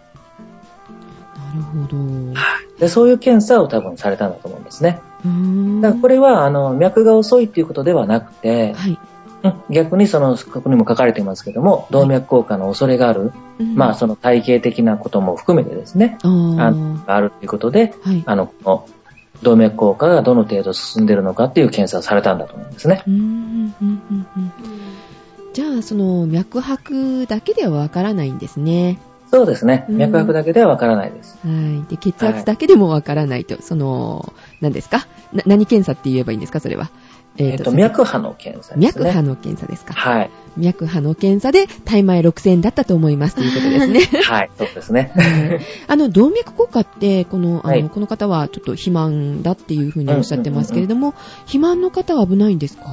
[1.55, 1.97] るほど。
[1.99, 2.35] う
[2.79, 5.01] で、そういう検査を多分されたんだと思うんですね。
[5.27, 8.99] ーんだからこれは、あの、脈が遅いっていうことではなくて、はい。
[9.43, 18.23] うん逆にその、ここにも書かれていますけども、動脈硬化の恐れがある、うんまあ、その体系的なことも含めてですね、あのがあるということで、はい。
[18.27, 18.89] あの、この
[19.43, 23.03] 動脈硬化がどの程度進んでいるのかっていう検査をされたんだと思うんですね。
[23.07, 24.03] うーんうんうん
[24.37, 24.53] うん
[25.53, 28.99] じゃあ、その脈拍だけではわからないんですね。
[29.31, 29.87] そうですね。
[29.89, 31.39] うん脈拍だけではわからないです。
[31.47, 31.91] はい。
[31.91, 35.07] で、血圧だけでもわからないと、その、何ですか？
[35.33, 36.61] な何検査って言えばいいんですか？
[36.61, 36.91] それは。
[37.38, 39.05] えっ、と、脈波の検査ですね。
[39.05, 39.95] 脈波の検査ですか。
[39.95, 40.31] はい。
[40.57, 44.21] 脈波の検査で、体前6000だったと思いますということですね。
[44.23, 45.12] はい、そうですね。
[45.88, 52.85] あの、動脈硬化って、この、あの、はいこの方はちょっと肥満だっていうふうにおっしゃってますけれども、肥満の方は危ないんですか？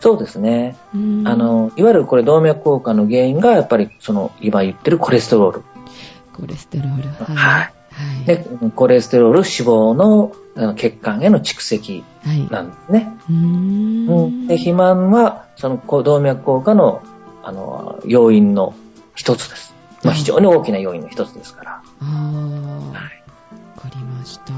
[0.00, 0.76] そうですね。
[0.94, 5.62] うーんあ、の、いわゆるこれ動脈硬化の原因が、やっぱりその、今言ってるコレステロール。
[6.34, 7.08] コレステロール。
[7.08, 7.36] はい。
[7.36, 8.26] ははい。
[8.26, 12.48] で、コレステロール、脂肪のあの血管への蓄積はい。
[12.50, 13.14] なんですね。
[13.28, 13.38] うーう
[14.28, 14.44] ん。
[14.44, 14.46] ん。
[14.46, 17.02] で、肥満は、そのこう動脈硬化の、
[17.42, 18.74] あの、要因の
[19.14, 19.74] 一つです。
[20.02, 21.82] まあ、非常に大きな要因の一つですから。
[22.00, 22.86] あー。
[22.88, 22.92] わ
[23.82, 24.52] かりました。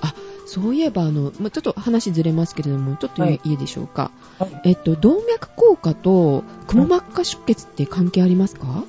[0.00, 0.14] あ、
[0.46, 4.10] そういえば、あの、まあ、ちょっと話ずれますけれども、ちょっといい,、はいいでしょうか。
[4.38, 8.84] はいえっと、動脈硬化と、くも膜下出血って関係ありますか、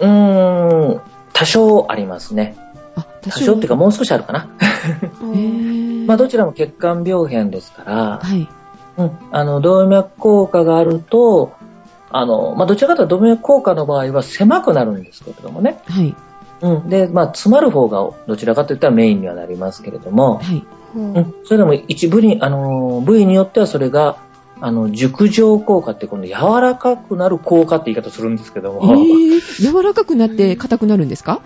[0.00, 1.00] うーん、
[1.32, 2.56] 多少ありますね。
[2.96, 4.48] あ、多少っていうかもう少しあるかな。
[6.06, 8.48] まあ、どちらも血管病変ですから、はい。
[8.96, 11.54] うん、あの、動脈硬化があると、
[12.10, 15.80] あの、まあ、どちらかというと動脈硬化の場合は狭くなるんですけれどもね。
[15.86, 16.14] はい。
[16.60, 16.88] うん。
[16.88, 20.64] で、まあ、詰まる方がどちらかといったらメインにはなりますけれども、はい。
[20.94, 21.34] うん。
[21.44, 24.18] それでも一部に、あの、部位によってはそれが、
[24.64, 31.42] あの、熟状効果ってこの柔らかくなる効果って言い方するんですけどえも、ー、柔らかくなって硬くなるんですか？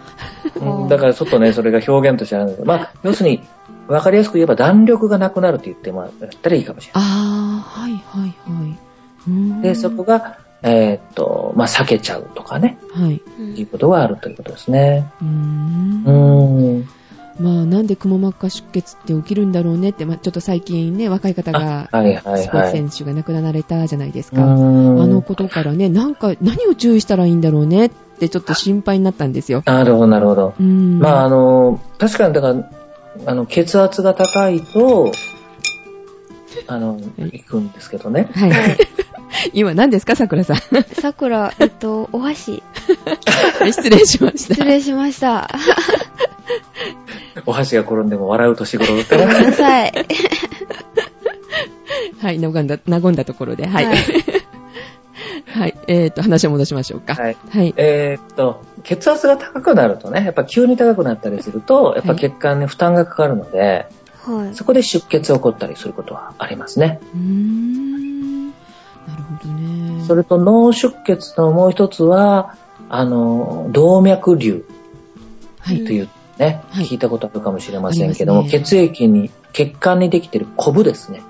[0.60, 3.40] うんだからちょっとね、それが表現としてあるんですけど、まあ、要するに、
[3.88, 6.10] わかりやすく言えば弾力がなくなるって言ってもらっ
[6.42, 7.02] たらいいかもしれない。
[7.04, 9.62] あー、はいはいはい。
[9.62, 13.22] で、そこが、えーっと、まあ、避けちゃうとかね、はい。
[13.58, 15.10] いうことがあるということですね。
[15.22, 16.88] うーんうーん。
[17.40, 22.72] まあ、なんでくも膜下出血って起きるんだろうねって、まあ、ちょっと最近ね、若い方が、はいはいスポーツはい。
[22.72, 24.42] 選手が亡くなられたじゃないですうか。
[24.42, 29.62] あのことからね、なんか、何を注意したらいいんだろうねって、ちょっと心配になったんですよ。
[29.66, 30.54] なるほど、なるほど。
[30.60, 32.70] まあ、あの、確かに、だから、
[33.26, 35.12] あの、血圧が高いと、
[36.66, 38.28] あの、行くんですけどね。
[38.34, 38.52] はい。
[39.52, 40.56] 今何ですか、桜さん？
[40.94, 42.62] さくら、えっと、お箸。
[43.70, 44.54] 失礼しました。
[44.54, 45.50] 失礼しました。
[47.44, 49.42] お箸が転んでも笑う年頃だったごめんら。
[49.50, 49.92] なさい。
[52.20, 53.84] はい、和んだ、和んだところで、はい。
[53.84, 53.92] は
[55.54, 55.74] はいい。
[55.86, 57.14] えっ、と、話を戻しましょうか。
[57.14, 57.36] はい。
[57.50, 57.74] はい。
[57.76, 63.86] えーっと、血圧が高くなるとね、やっぱ急に高くなったりすると、やっぱ血管に負担がかかるので、
[64.26, 64.54] はい。
[64.54, 67.00] そこで出血起こったりすることはありますね。
[67.14, 68.48] うーん。
[68.48, 70.04] なるほどね。
[70.04, 72.56] それと脳出血のもう一つは、
[72.88, 74.62] あの、動脈瘤
[75.60, 75.84] はい。
[75.84, 76.08] という
[76.38, 81.22] ね、はい聞いたことあるかもしれませんけども、ね血液に、血管にできてるコブですね。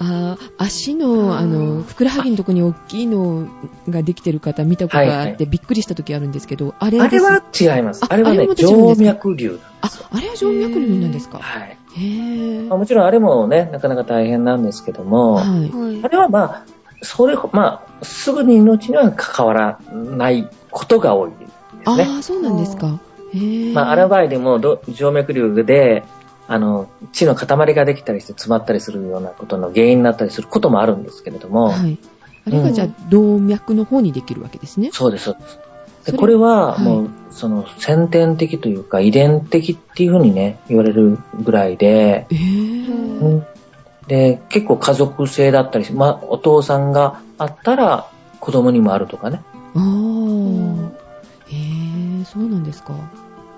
[0.00, 3.48] あー足の、あの、ふくらはぎのとこに大きいの
[3.88, 8.04] ができてる方見たことがあって、はいはいびっくりした時あるんですけど、あれあれは違います。
[8.04, 8.64] ああれはね静
[9.02, 11.38] 脈瘤なんであすよ。、あれは静脈瘤なんですか？
[11.38, 11.78] はい。
[11.96, 15.46] へぇまあもちろんあれもね、なかなか大変なんですけども、はい。
[15.70, 16.08] はいあ。
[16.08, 16.64] れはまあ、
[17.02, 21.52] それ、まあ、すぐに命には関わらないことが多いですね。
[21.86, 23.00] ああ、そうなんですか。
[23.34, 26.02] へぇまあ、ある場合でもど静脈瘤で、
[26.48, 31.98] あの、血の塊ができたりして詰まったりするようなことの原因になったりすることもあるんですけれども、はい。
[32.46, 34.90] あれがじゃあ、動脈の方にできるわけですね。
[34.92, 35.58] そうです、そうです。
[36.12, 43.46] でこれははいもう、その先天的というか遺伝的っていうふうにね、言われるぐらいで、えぇうん
[44.08, 49.42] で、結構家族性だったりし、まあ、お父さんがあったら子供にもあるとかね。
[49.74, 49.82] ああ。
[51.48, 52.94] へぇそうなんですか。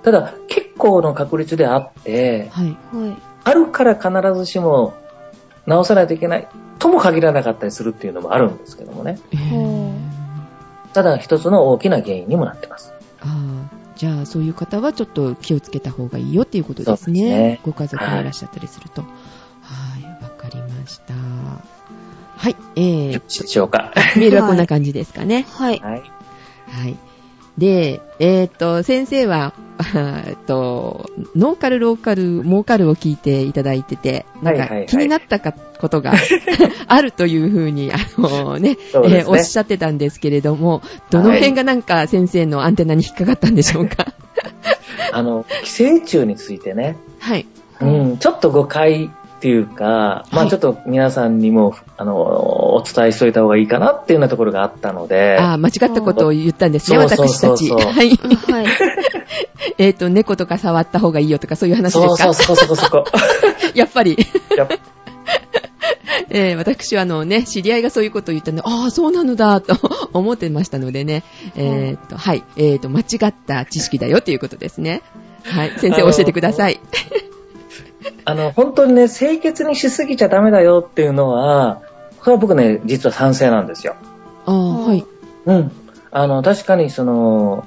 [0.03, 2.67] ただ、結構の確率であって、はい。
[2.93, 3.17] はい。
[3.45, 4.95] あるから必ずしも
[5.69, 9.19] 治さないといけないとも限らなかったりするっていうのもあるんですけどもね。
[9.33, 10.11] えほー
[10.93, 12.93] ただ一つの大きな原因にもなってます。
[13.21, 16.97] ああ、じゃあそういう方はちょっと気をつけた方がいいよっていうことですね。
[16.97, 19.03] そうですねご家族がいらっしゃったりすると。
[19.03, 19.09] は
[20.01, 21.15] い、わ、かりました。
[21.15, 23.93] はい、えーよろしいでしょうか。
[24.17, 25.47] メールはこんな感じですかね。
[25.51, 25.79] はい。
[25.79, 26.03] はい。
[26.69, 26.97] はい。
[27.59, 29.53] で、えっ、と、先生は、
[30.27, 36.13] えっと、ノーカル、ローカル、モーカルを聞いていただいてて、なんか気になったかことが
[36.87, 38.77] あるというふうに、あのね、ね。
[38.93, 44.13] えーおっしゃってたんですけれども、どの辺がなんか先生のアンテナに引っかかったんでしょうか？
[45.13, 47.47] あの、寄生虫についてね、はい。
[47.81, 52.15] うん、ちょっと誤解っていうか、まはいあちょっと皆さんにも、あの、
[52.75, 57.69] お伝えしといた方がいいかなっていうようなところがあったので、ああ、間違ったことを言ったんですね、そうそう私たち。
[57.69, 58.11] そうそうはい。
[58.11, 58.67] はい。
[59.79, 62.17] えっと、猫とか触った方がいいよとかそういう話ですか？
[62.17, 63.05] そうそうそうそこそこ。
[63.75, 64.19] やっぱり。
[64.55, 64.75] やっぱ
[66.29, 69.75] えー私はあのね、知り合いがそういうことを言ったので、ああ、そうなのだ、と
[70.13, 71.25] 思ってましたのでね、
[71.57, 75.03] えーっと、はい、えーっと、間違った知識だよということですね。
[75.45, 76.79] はい、先生教えてください。
[78.25, 81.83] あの、本当にね、清潔にしすぎちゃダメだよっていうのは、
[82.21, 83.97] これは僕ね、実は賛成なんですよ。
[84.47, 85.05] ああ、はい。
[85.47, 85.73] うん。
[86.11, 87.67] あの、確かにその、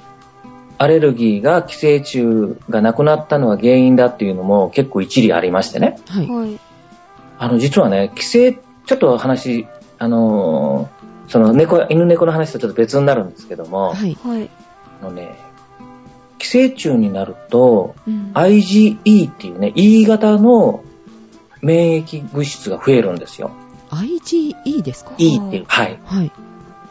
[0.76, 5.98] アレルギーが寄生虫がなくなったのが原因だっていうのも結構一理ありましてね。
[6.08, 6.28] はい。
[6.28, 6.58] はい。
[7.38, 9.66] あの、実はね、寄生、ちょっと話、
[9.98, 14.16] あのーその猫、犬猫の話とちょっと別になるんですけども、はい。
[14.22, 14.50] はい。
[15.00, 15.34] あのね、
[16.44, 20.84] 寄生虫になると、うん IgE っていうね、E 型の
[21.62, 23.50] 免疫物質が増えるんですよ。
[23.90, 25.64] IgE ですか？E っていう。
[25.66, 25.98] はい。
[26.04, 26.32] はい。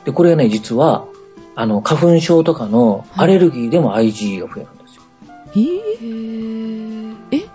[0.05, 1.05] で、これね、実は、
[1.55, 5.03] あの、花粉症とかのアレルギーでも IgE が増えるんですよ。
[5.55, 7.37] えー、へえ？
[7.37, 7.45] え？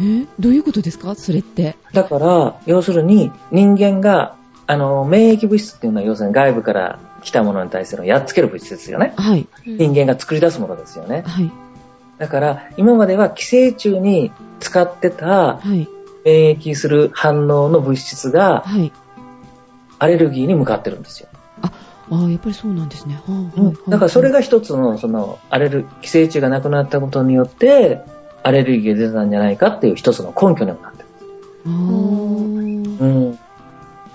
[0.00, 1.14] ーどういうことですか？
[1.16, 1.76] それって。
[1.92, 4.36] だから、要するに人間が、
[4.68, 9.14] あの、免疫物質っていうのは要するに外部から来たものに対するやっつける物質ですよね。
[9.16, 9.46] はい。
[9.64, 11.22] 人間が作り出すものですよね。
[11.26, 11.50] はい。
[12.18, 14.30] だから、今までは寄生虫に
[14.60, 15.88] 使ってたはい。
[16.24, 18.92] 免疫する反応の物質がはい。
[19.98, 21.28] アレルギーに向かってるんですよ。
[21.62, 21.70] あ
[22.10, 23.14] あ、やっぱりそうなんですね。
[23.14, 28.02] はあはいはいだからそれが一つの、その、アレル、寄生虫がなくなったことによって、
[28.42, 31.08] アレルギーが出たんじゃないかっていう一つの根拠にもなってる。
[31.66, 31.72] あー
[33.00, 33.31] うん。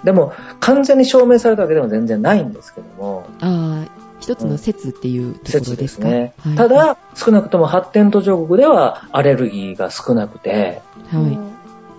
[0.08, 3.92] でも、完全に証明されたわけでも全然ないんですけども、ああ、
[4.22, 5.82] 一つの説っていうところ説でか？
[5.82, 6.34] ですすね。
[6.40, 11.20] はいた、だ、少なくとも発展途上国ではアレルギーが少なくて、は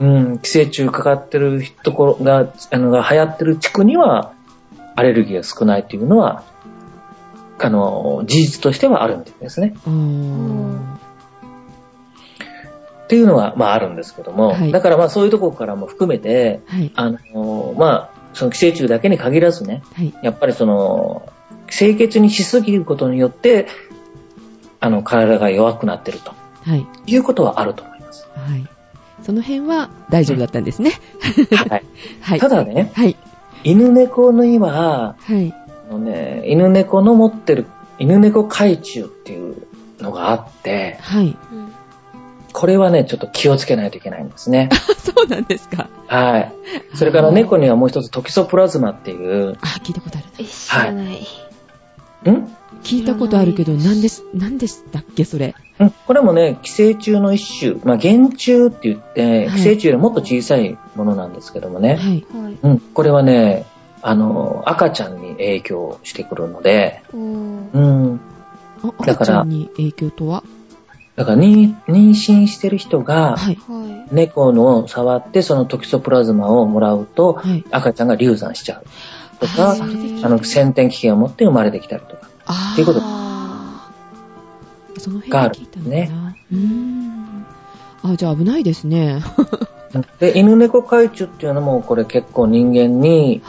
[0.00, 0.04] い。
[0.04, 4.32] うん、寄生虫かかってるところが、あの、が流行ってる地区には、
[4.96, 6.44] アレルギーが少ないっていうのは、
[7.58, 9.74] あの、事実としてはあるんですね。
[13.08, 16.92] っていうのは、まああるんですけども、はいだからまあそういうところからも含めて、はい。
[16.94, 20.12] あの、まあ、その寄生虫だけに限らずね、はい。
[20.22, 21.32] やっぱりその、
[21.70, 23.66] 清潔にしすぎることによって、
[24.78, 26.86] あの、体が弱くなってるとはい。
[27.06, 28.28] いうことはあると思います。
[28.34, 28.66] はい。
[29.22, 30.92] その辺は大丈夫だったんですね。
[31.50, 31.84] はい。
[32.20, 32.40] はい。
[32.40, 33.16] ただね、はい。
[33.64, 35.54] 犬猫のには、はい。
[35.90, 37.64] あのね、犬猫の持ってる、
[37.98, 39.56] 犬猫懐中っていう
[39.98, 41.34] のがあって、はい。
[41.52, 41.67] うん
[42.58, 44.68] これはね、ちょっと気をつけないといけないんですね。
[44.98, 45.88] そうなんですか。
[46.08, 46.52] はい。
[46.94, 51.06] それから猫にはもう一つトキソプラズマっていう、あ、聞いたことあるえ、知らない。
[52.28, 52.48] ん？
[52.82, 55.54] 聞いたことあるけど、何です、何でしたっけ、それ？
[55.78, 62.26] うんこれもね、寄生虫の一種、まあ、原虫って言って、はい寄生虫よりもっと小さいものなんですけどもね、はい。
[62.34, 62.56] はい。
[62.60, 63.66] うん、これはね、
[64.02, 68.20] あの、赤ちゃんに影響してくるので、うん、
[68.82, 70.42] あだから赤ちゃんに影響とは？
[71.18, 73.56] だから妊妊娠してる人が、はい。
[73.56, 77.64] は猫の触ってそのトキソプラズマをもらうと、はい。
[77.72, 78.84] 赤ちゃんが流産しちゃう
[79.40, 82.30] とか、あそれであの、先天危険を持って生まれてきたりとか。
[82.46, 83.00] あっていうこと。
[85.28, 85.56] がある
[86.52, 87.46] うーん。
[88.04, 89.20] あ、じゃあ危ないですね。
[90.20, 93.42] で、犬猫懐中っていうのも、これ結構人間に、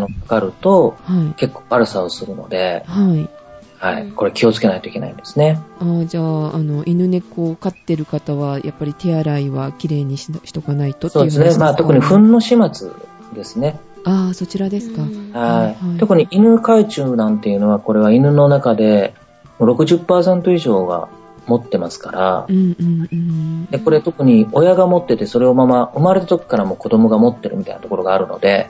[0.00, 1.34] の、かかると、はい。
[1.36, 3.41] 結構悪さをするので、はい。
[3.82, 4.02] はい。
[4.02, 5.60] うんこれ気をつけないといけないんですね。
[5.80, 11.46] あーじゃあ、あの、犬猫を飼ってる方は、やっぱり手洗いはきれいにししとかないとってそですね。
[11.46, 12.90] いうですかまあ特に糞の始末
[13.34, 13.80] ですね。
[14.04, 15.02] ああ、そちらですか。
[15.02, 15.84] うんはい。
[15.84, 19.14] はい特に犬懐中なんていうのは、これは犬の中で
[19.58, 21.08] もう60%以上が
[21.46, 23.66] 持ってますからう、んうんうん。
[23.66, 28.68] で、これ特に親が持ってて、それをまま生まれた時からも子供が持ってるみたいなところがあるので、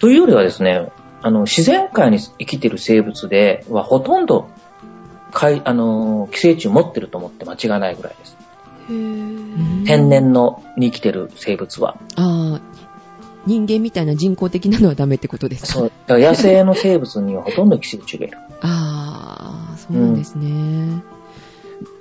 [0.00, 0.90] というよりはですね、
[1.22, 4.48] あの、自然界に生きてる生物ではほとんど、
[5.32, 8.36] かい、あの、寄生虫持ってると思って間違いないぐらいです。
[8.88, 11.96] 天然のに生きてる生物は。
[12.16, 12.60] ああ、
[13.46, 15.72] 人間みたいな人工的なのはダメってことですか？
[15.72, 15.92] そう。
[16.06, 18.38] だから野生の生物にはほとんど寄生虫がいる。
[18.62, 21.02] ああ、そうなんですね。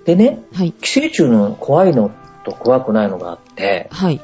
[0.06, 0.72] でね、はい。
[0.72, 2.10] 寄生虫の怖いの
[2.44, 4.20] と怖くないのがあって、はい。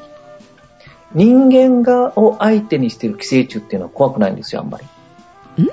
[1.16, 4.86] 人間がを相手にしてる寄生虫っていうのは怖くないんですよ、あんまり。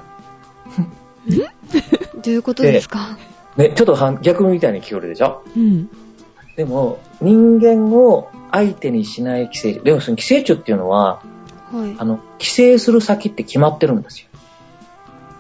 [2.23, 3.19] どういうことですか？
[3.57, 5.43] ね、ちょっと反逆みたいに聞こえるでしょ？
[5.57, 5.91] うん。
[6.57, 9.85] でも、人間を相手にしない寄生虫。
[9.85, 11.23] でもその寄生虫っていうのは、
[11.73, 12.05] はいあ。
[12.05, 14.29] の、寄生する先って決まってるんですよ。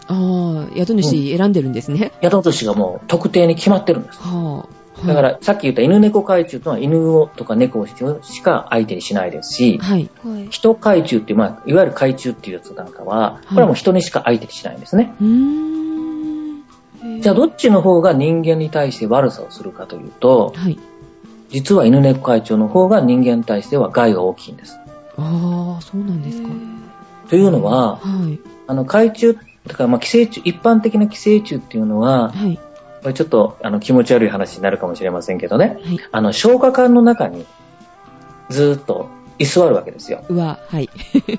[0.08, 2.12] ああ、宿主選んでるんですね。
[2.22, 4.18] 宿主がもう特定に決まってるんです。
[4.20, 4.81] はあ。
[5.06, 10.10] だから、さっき言った犬猫海中というのは犬をとか猫をしか相手にしないですし、はい。
[10.24, 10.48] はい。
[10.50, 15.14] 人海中っていう、まあ、いわゆる海中っていうやつなんかは、これはもう人にしか相手にしないんですね。
[15.20, 17.20] うーん。
[17.20, 20.78] じゃあ、どっちの方が人間に対して悪さをするかというと、はい。
[21.50, 24.78] 実は犬猫会長の方が人間に対しては害が大きいんです。
[25.18, 26.48] ああ、そうなんですか。
[27.28, 28.38] というのは、はい。
[28.66, 29.34] あの、海中、
[29.66, 32.58] だからまあ寄生虫、一般的な寄生虫っていうのは、はい。
[33.02, 35.98] これちょっとあの気持ち悪い話になるかもしれませんけどね、はい。
[36.12, 37.46] あの、消化管の中に
[38.48, 40.24] ずーっと居座るわけですよ。
[40.28, 40.88] うわ、はい。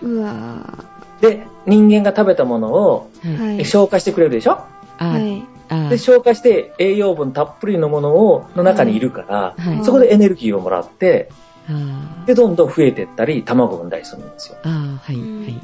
[0.01, 0.83] うわ
[1.21, 3.65] で、人間が食べたものをはい。
[3.65, 4.59] 消化してくれるでしょ？
[4.97, 5.43] はい。
[5.89, 9.83] で、消化して栄養分たっぷりのものを、の中にいるから、はい。
[9.83, 11.29] そこでエネルギーをもらって、
[11.69, 14.57] あで、どんどん増えていったり、卵を産んだりするんですよ。
[14.63, 14.99] あ。
[15.01, 15.15] はい。
[15.15, 15.59] うんはい。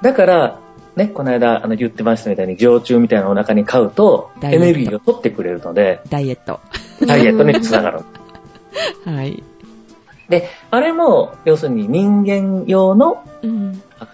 [0.00, 0.58] だから、
[0.96, 6.60] ね、この間あの言ってましたみたいに、常駐みたいなお腹に買うと、エネルギーを取ってくれるので、ダイエット。
[7.06, 8.00] ダイエットにつながる。
[9.04, 9.42] はい。
[10.28, 13.24] で、あれも、要するに人間用の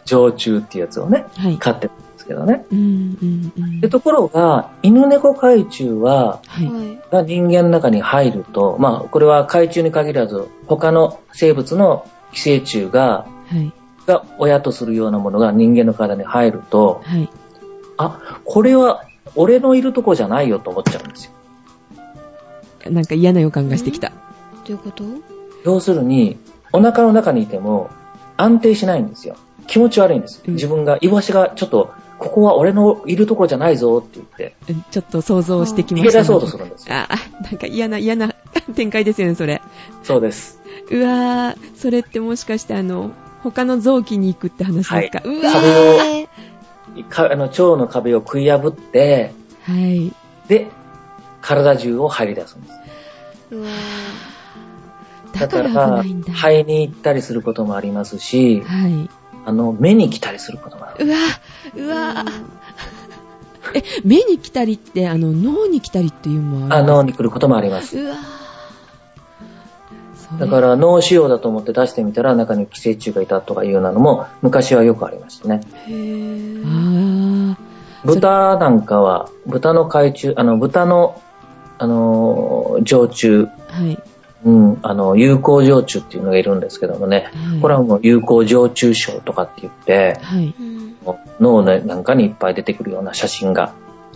[0.04, 1.58] 常駐っていうやつをね、はい。
[1.58, 2.64] 飼ってるんですけどね。
[2.72, 3.80] うん、うん、うん。
[3.80, 6.66] で、ところが、犬猫海中は、はい。
[6.66, 6.98] はい。
[7.12, 13.72] が人間の中に入ると、まあ、これは海中に限らず、他の生物の寄生虫が、はい。
[14.06, 17.28] が親とするようなものが人間の体に入ると、はい。
[17.96, 19.04] あ、これは
[19.36, 21.32] 俺のいるとこじゃないよと思っちゃうんですよ。
[22.90, 24.10] なんか嫌な予感がしてきた。
[24.10, 24.16] ど
[24.68, 25.04] ういうこと？
[25.64, 26.38] 要するに、
[26.72, 27.90] お腹の中にいても
[28.36, 29.36] 安定しないんですよ。
[29.66, 30.42] 気持ち悪いんです。
[30.46, 36.08] うん自分が、イワシがちょっと、ここは俺のいるとこじゃないぞって言って、うんちょっと想像してきました。
[36.08, 36.94] 逃げ出そうとするんですよ。
[36.94, 38.34] ああ、なんか嫌な、嫌な
[38.74, 39.60] 展開ですよね、それ。
[40.02, 40.58] そうです。
[40.90, 43.10] うわー、それってもしかしてあの、
[43.42, 46.28] 他の臓器に行くって話ですか、はいうわ壁ー
[46.96, 49.32] えかあの腸の壁を食い破って、
[49.62, 50.12] はい。
[50.48, 50.68] で、
[51.40, 52.74] 体中を入り出すんです。
[53.52, 53.68] ーうわ
[55.32, 56.02] だから。
[56.02, 59.08] 肺に行ったりすることもありますし、はい。
[59.46, 61.06] あの、目に来たりすることもある。
[61.06, 62.42] うわー、うわー。
[63.74, 67.98] え、目に来たりって、あの、脳に来たりっていうのもあある脳に来ることもあります。
[67.98, 68.16] うわ
[70.38, 75.60] だから脳腫瘍だと思って出してみたら中に寄生虫がいたとかいうようなのも昔はよくありましたね。
[78.04, 81.20] 豚なんかは、豚の海中、あの、豚の、
[81.78, 83.46] あの、常虫、は
[83.86, 83.98] い。
[84.42, 90.54] うん、あの、有効常虫っていうのがいるんですけどもね、はいこれはもう有効常虫症とかって言って、はい。
[90.58, 90.80] うん
[91.40, 93.72] 脳なんかにいっぱい出てくるような写真が、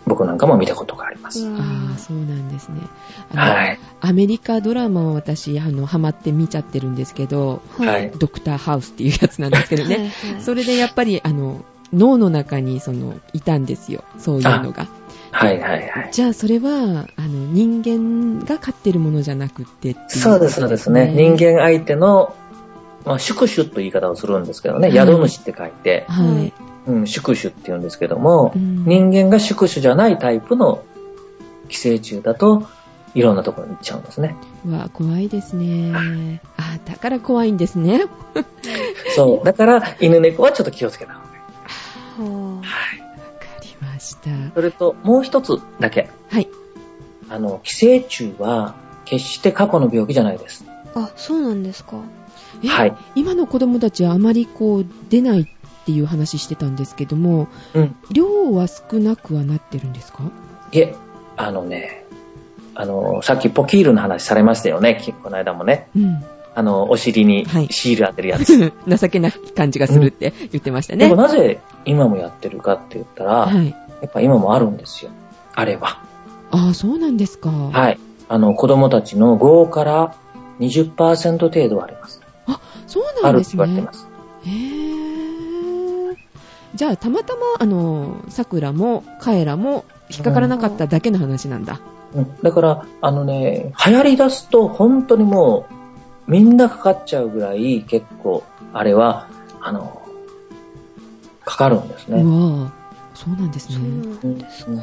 [0.06, 1.46] 僕なんかも見たことがあります。
[1.46, 1.50] あ
[1.94, 2.80] あ、そうなんですね。
[3.34, 3.78] はい。
[4.00, 9.94] アメリカドラマを私、あの、ハマって見ちゃってるんですけど、はいドクターハウスっていうやつなんですけどね。
[9.94, 14.04] はいはいそれでやっぱり、あの、脳の中に、その、いたんですよ。
[14.18, 14.86] そういうのが。
[15.30, 16.08] はいはいはい。
[16.12, 16.70] じゃあ、それは、
[17.16, 21.12] あの、人間が飼ってるものじゃなくってっていうそうです、そうですね。
[21.14, 22.34] 人間相手の、
[23.04, 26.52] まあ、宿主という言い方をするんですけどね、はい宿主って書いて、はい。
[26.86, 30.84] うん、宿主って言うんですけども、うん人間が宿主じゃないタイプの
[31.68, 32.66] 寄生虫だと、
[33.14, 34.36] いろんなところに行っちゃうんですね。
[34.66, 36.40] うわ、怖いですね。
[36.56, 38.06] あ、だから怖いんですね。
[39.16, 39.44] そう。
[39.44, 42.30] だから、犬猫はちょっと気をつけた方がいい。
[42.30, 42.66] はわか
[43.62, 44.30] りました。
[44.54, 46.10] それと、もう一つだけ。
[46.28, 46.48] はい。
[47.30, 48.74] あの、寄生虫は、
[49.04, 50.64] 決して過去の病気じゃないです。
[50.94, 51.98] あ、そうなんですか。
[52.62, 52.96] えはい。
[53.14, 55.48] 今の子供たちはあまりこう、出ない
[55.84, 57.96] っていう話してたんですけども、うん。
[58.10, 60.22] 量は少なくはなってるんですか？
[60.72, 60.96] いえ、
[61.36, 62.06] あのね、
[62.74, 65.88] あの、さっきポキールの話されましたよね、きこの間もね。
[65.94, 66.24] うん。
[66.54, 68.72] あの、お尻にはいシール当てるやつ。
[68.88, 71.06] 情けな感じがするって言ってましたね。
[71.06, 73.68] でもなぜ今もやってるかって言ったら、はい。
[74.00, 75.10] やっぱ今もあるんですよ。
[75.54, 75.98] あれば。
[76.50, 77.50] ああ、そうなんですか。
[77.50, 77.98] はい。
[78.28, 80.14] あの、子供たちの5から
[80.60, 82.22] 20%程度はあります。
[82.86, 83.92] そうあるってなんですね言われてま。
[83.92, 84.08] す。
[84.44, 84.93] へー。
[86.74, 91.80] じゃあ、たまたま、あの、桜もカエラも引っかからなかっただけの話なんだ。
[92.14, 95.66] うんだから、あのね、流行り出すと本当にも
[96.28, 99.28] う、みんなかかっちゃうぐらい結構、あれは、
[99.60, 100.02] あの、
[101.44, 102.22] かかるんですね。
[103.14, 103.88] そうなんですそうね。
[104.22, 104.70] なんですか。
[104.72, 104.82] うん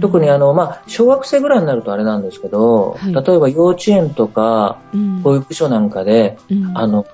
[0.00, 7.06] 特にあの、まあ、小学生ぐらいになるとあれなんですけど、はい例えば幼稚園とかうん保育所なんかで、うんあの、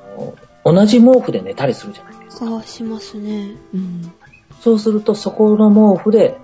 [0.64, 2.57] 同じ毛布で寝たりするじゃないですか。
[2.57, 3.57] あ、しますね。
[3.74, 4.12] うん
[4.61, 6.36] そうするとそこの毛布で、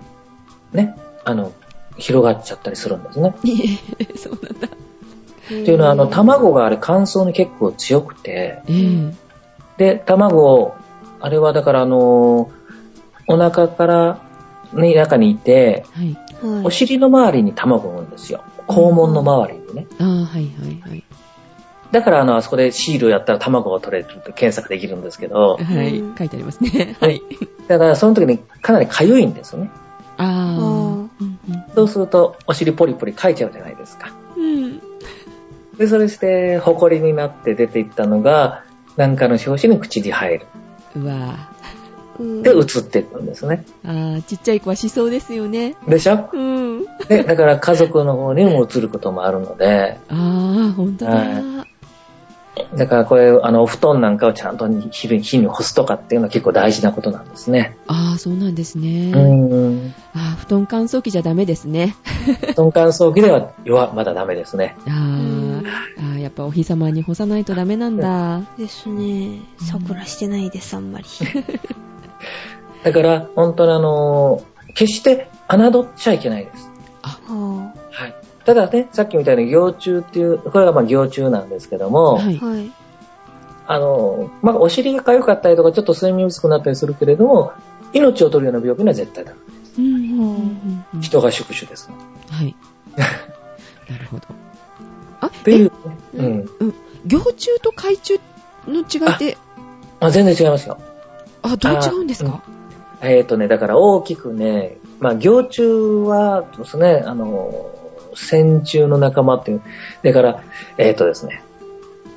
[0.71, 1.51] ね、あの、
[1.97, 3.35] 広がっちゃったりするんですね。
[4.15, 4.67] そうなんだ。
[4.67, 4.69] っ
[5.47, 9.13] ていうのは、あの、卵があれ乾燥に結構強くて、ええ
[9.77, 10.75] で、卵を、
[11.19, 12.49] あれはだからあの、
[13.27, 14.19] お腹から、
[14.73, 16.13] ね、中にいて、はい。
[16.41, 16.65] はい。
[16.65, 18.43] お尻の周りに卵を産むんですよ。
[18.67, 19.87] 肛門の周りにね。
[19.99, 21.03] ああ、はいはいはい。
[21.91, 26.15] だからあの、あそこでシールをやったら卵が取れるって検索できるんですけど、はいうん。
[26.15, 26.97] 書いてありますね。
[26.99, 27.21] はい。
[27.67, 29.71] だからその時にかなり痒いんですよね。
[30.17, 31.75] ああ。
[31.75, 34.11] そうすると、お尻ポリポリかいちゃうじゃないですか。
[34.37, 34.79] うん。
[35.77, 38.63] で、それして、ホコリになって出ていったのが、
[38.97, 40.45] なんかの拍子に口に入る。
[40.95, 41.49] うわ
[42.17, 43.65] うんで、移っていくんですね。
[43.85, 45.75] ああ、ちっちゃい子はしそうですよね。
[45.85, 46.29] でしょ？
[46.31, 46.85] うん。
[47.09, 51.11] で、だから家族の方にも移ることもあるので、ああ、ほんとだ。
[51.11, 51.65] は
[52.75, 57.77] だからこれ、あの、お布団なんかをちゃんと火に火に干すとかっていうのは結構大事なことなんですね。
[57.87, 59.11] ああ、そうなんですね。
[59.13, 59.93] うん。
[60.13, 61.95] ああ、布団乾燥機じゃダメですね。
[62.47, 64.75] 布団乾燥機では弱、まだダメですね。
[64.87, 65.69] あんあ、
[66.11, 68.41] ああ、やっぱお日様に干さないとダメなんだ。
[68.57, 69.39] ですね。
[69.59, 71.05] 桜してないです、あんまり。
[72.83, 74.43] だから、本当にあの、
[74.75, 76.64] 決して侮っちゃいけないです。
[78.45, 82.39] ただね、さっきみたいに行虫っていう、これがまあ行虫なんですけども、はい
[83.67, 83.79] あ。。
[83.79, 87.53] の、まあ、お尻が痒かったりとか、ちょっと睡眠薄くなったりするけれども、
[87.93, 89.33] 命を取るような病気には絶対だ。
[89.77, 91.89] うんうんうんうん人が宿主です。
[92.29, 92.55] はい。
[92.95, 94.23] なるほど。
[95.21, 95.71] あ、っていう、
[96.15, 96.73] えうん。
[97.05, 98.19] 行虫と海虫
[98.67, 99.37] の違いって、
[99.99, 100.77] あ、全然違いますよ。
[101.41, 102.41] あ、どう違うんですか？
[103.01, 105.61] えっ、とね、だから大きくね、まあ、行虫
[106.07, 107.69] はですね、あの、
[108.15, 109.61] 線虫の仲間っていう、
[110.03, 110.43] だから、
[110.77, 111.43] えっ、とですね、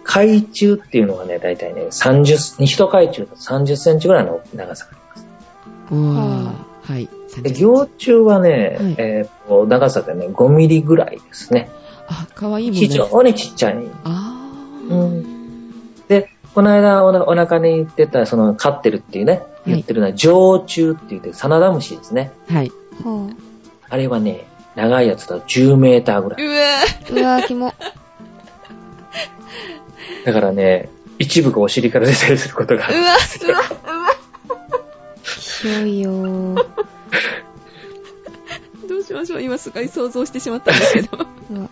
[0.04, 5.26] 海虫っていうのがね、だいたいね、30、西と海虫と30センチぐらいの長さがあります。
[5.90, 7.08] うわはーはい。
[7.42, 11.70] で、行虫はね、はいえっ、と、長さでね、5ミリぐらいですね。
[12.08, 12.86] あ、かわいいもんね。
[12.86, 13.76] 非常にちっちゃい。
[14.04, 14.50] あ
[14.88, 15.38] うーん
[16.08, 22.32] で、この間おなお腹に言ってた、その、飼ってるっていうね、い言ってるのは、常虫って言って、サナダムシですね。
[22.50, 22.72] はい。
[23.04, 23.28] は
[23.90, 24.46] あれはね、
[24.78, 26.46] 長いやつだと10メーターぐらい。
[26.46, 27.34] うわあ。
[27.34, 27.74] うわー、キモ。
[30.24, 32.98] だからね、一部がお尻から出たりすることがある。
[33.00, 34.10] うわうわ
[35.62, 36.54] 広いよー。
[38.88, 41.26] どうしましょう今すごい想像してしまったんですけど。
[41.50, 41.68] うわ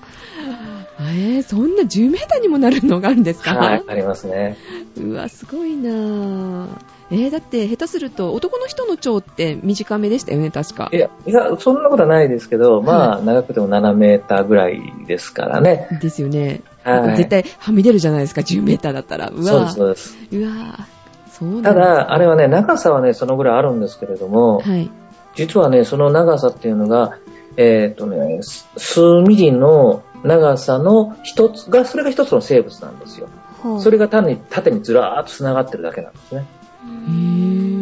[0.98, 3.54] えー、そんな10メーターにもなるのがあるんですか？
[3.54, 4.56] はい、ありますね。
[4.96, 6.68] うわ、すごいなぁ。
[7.10, 10.96] えー、だって下手すると男の人の腸って短めでしたよね、確かい。
[10.96, 15.88] や、いや、そんなことはないですけど、まあ、長くても7メーターぐらいですからね。
[16.00, 16.62] ですよね。
[16.82, 17.16] はい。
[17.16, 19.28] 絶対はみ出るじゃないですか、10メーターだったら。
[19.28, 20.16] うわそうです、そうです。
[20.32, 20.86] うわ
[21.30, 24.90] そうただ、あれはね、長さはね、そのぐらいあるんですけれども、はい。
[25.34, 27.18] 実はね、その長さっていうのが、
[27.56, 33.28] えっ、とね、す数ミリの長さの一つが、それが一つの生物なんですよ。
[33.62, 33.80] はあ。
[33.80, 36.46] それが単に縦にずらーっと繋がってるだけなんですね。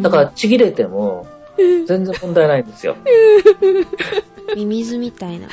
[0.01, 1.27] だから、ちぎれても、
[1.57, 2.95] 全然問題ないんですよ。
[4.55, 5.47] ミミズみたいな。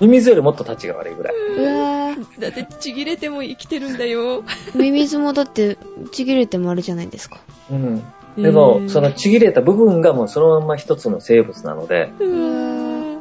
[0.00, 1.34] ミミズよりもっとタチが悪いぐらい。
[1.34, 2.40] うわー。
[2.40, 4.42] だってちぎれても生きてるんだよ。
[4.74, 5.76] ミミズもだって、
[6.12, 7.38] ちぎれてもあるじゃないですか。
[7.70, 8.02] うん。
[8.36, 13.20] でも、うんそのちぎれた部分がもうそのまま一つの生物なので、うわー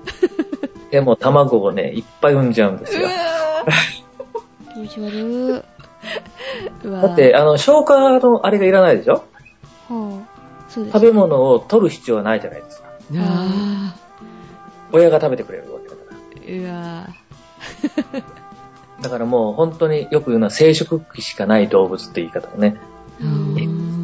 [0.91, 3.07] でも卵をね、いっぱい産んじゃうんですよ。
[4.73, 5.63] 気持ち悪
[6.83, 9.23] だって、あの、消化のあれがいらないでしょ？
[9.32, 9.32] あ。
[10.73, 10.93] そうです。
[10.93, 12.89] 食べ物を取る必要はないじゃないですか。
[13.17, 13.95] あ
[14.91, 16.17] 親が食べてくれるわけだから。
[16.45, 17.07] ーうわ
[19.01, 22.77] だからもう本当によく言うのは生殖器しかない動物って言い方をね。
[23.19, 24.03] うーん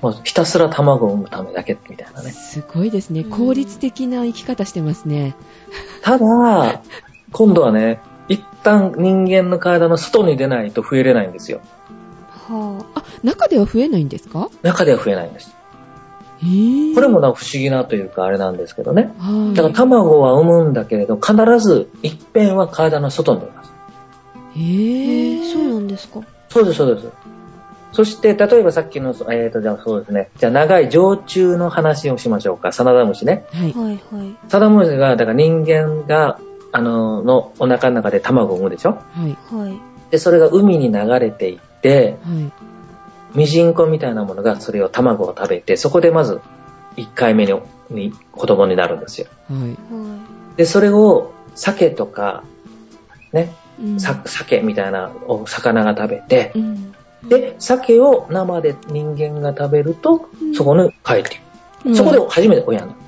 [0.00, 2.30] もうひたすら卵を産むためだけみたいなね。
[2.30, 3.20] すごいですね。
[3.20, 5.34] うん効率的な生き方してますね。
[6.02, 6.82] ただ、
[7.32, 11.60] 今度はね、一旦人間の体の外に出ないと増えれないんですよ。
[12.48, 14.48] はあ、中では増えないんですか？
[14.62, 15.54] 中では増えないんです。
[16.94, 19.12] これもなんか不思議なというかあれなんですけどね。
[19.18, 19.56] はい。
[19.56, 23.72] だから卵は産むんだけれど、必ず一遍は体の外に出ます。
[24.56, 26.20] へえ、そうなんですか。
[26.48, 27.08] そうです、そうです。
[27.92, 30.30] そして、例えばさっきの、えっ、と、じゃあそうですね。
[30.36, 32.70] じゃあ長い常駐の話をしましょうか。
[32.70, 33.46] サナダムシね。
[33.52, 33.72] はい。
[33.72, 34.36] はいはい。
[34.48, 36.38] サナダムシが、だから人間が、
[36.70, 38.90] あの、のお腹の中で卵を産むでしょ？
[38.90, 39.36] はい。
[39.52, 39.80] はい。
[40.10, 41.67] で、それが海に流れていって、
[42.08, 42.16] は
[43.34, 43.38] い。
[43.38, 46.40] ミジンコみたいなものがそれを卵を食べて、そこでまず
[46.96, 47.54] 1回目に
[47.90, 49.28] に子供になるんですよ。
[49.48, 49.70] はい。
[49.70, 50.18] は
[50.56, 52.44] で、それを鮭とか、
[53.32, 56.94] ね、うんさ鮭みたいなお魚が食べて、うん。
[57.24, 57.28] い。
[57.28, 61.42] で、鮭を生で人間が食べると、そこに帰っていく。
[61.86, 62.98] うんそこで初めて親になる。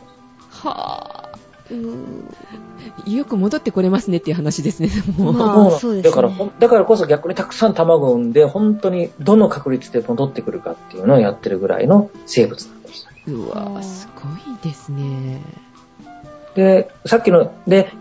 [0.50, 2.69] はぁ。
[3.06, 5.32] よく戻ってこれますねっていう話ですね、もう。
[5.32, 13.06] まあもそうですねだからだからこそ逆にたくさん卵を産んで、本当にどの確率で戻ってくるかっていうのをやってるぐらいの生物なんです。
[13.26, 14.22] うわすご
[14.52, 15.40] いですね。
[16.54, 17.92] で、さっきの、で、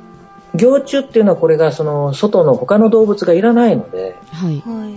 [0.56, 4.60] 行虫っていうのはこれがその外の他の動物がいらないので、はい。
[4.62, 4.96] はい。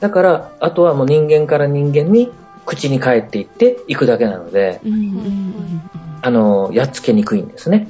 [0.00, 2.30] だから、あとはもう人間から人間に
[2.66, 5.90] 口に帰っていっていくだけなので、うんうんうんうん
[6.22, 7.88] あの、やっつけにくいんですね。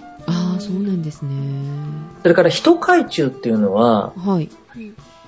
[0.60, 1.30] そうなんですね。
[2.22, 4.48] それから人海虫っていうのは、はい。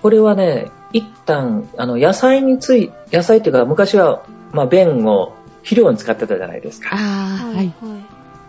[0.03, 6.91] これはね、一旦、あの、野菜につい、野菜っていうか昔は、まあ、便を肥料に使ってたじゃないですか。
[6.93, 7.57] ああ、はい。
[7.57, 7.73] はい。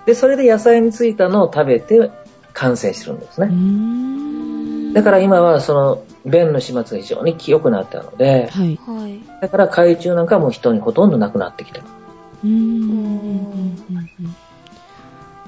[0.06, 2.12] で、それで野菜についたのを食べて
[2.54, 3.56] 感染してるんですうーね。
[3.56, 4.94] ん。
[4.94, 8.80] だから今はその、便の始末が非常に良くなったので、はい。
[8.86, 9.22] はい。
[9.42, 11.86] だから海虫なんかも人にほとんどなくなってきてる。
[12.44, 14.36] うーんうんうんうん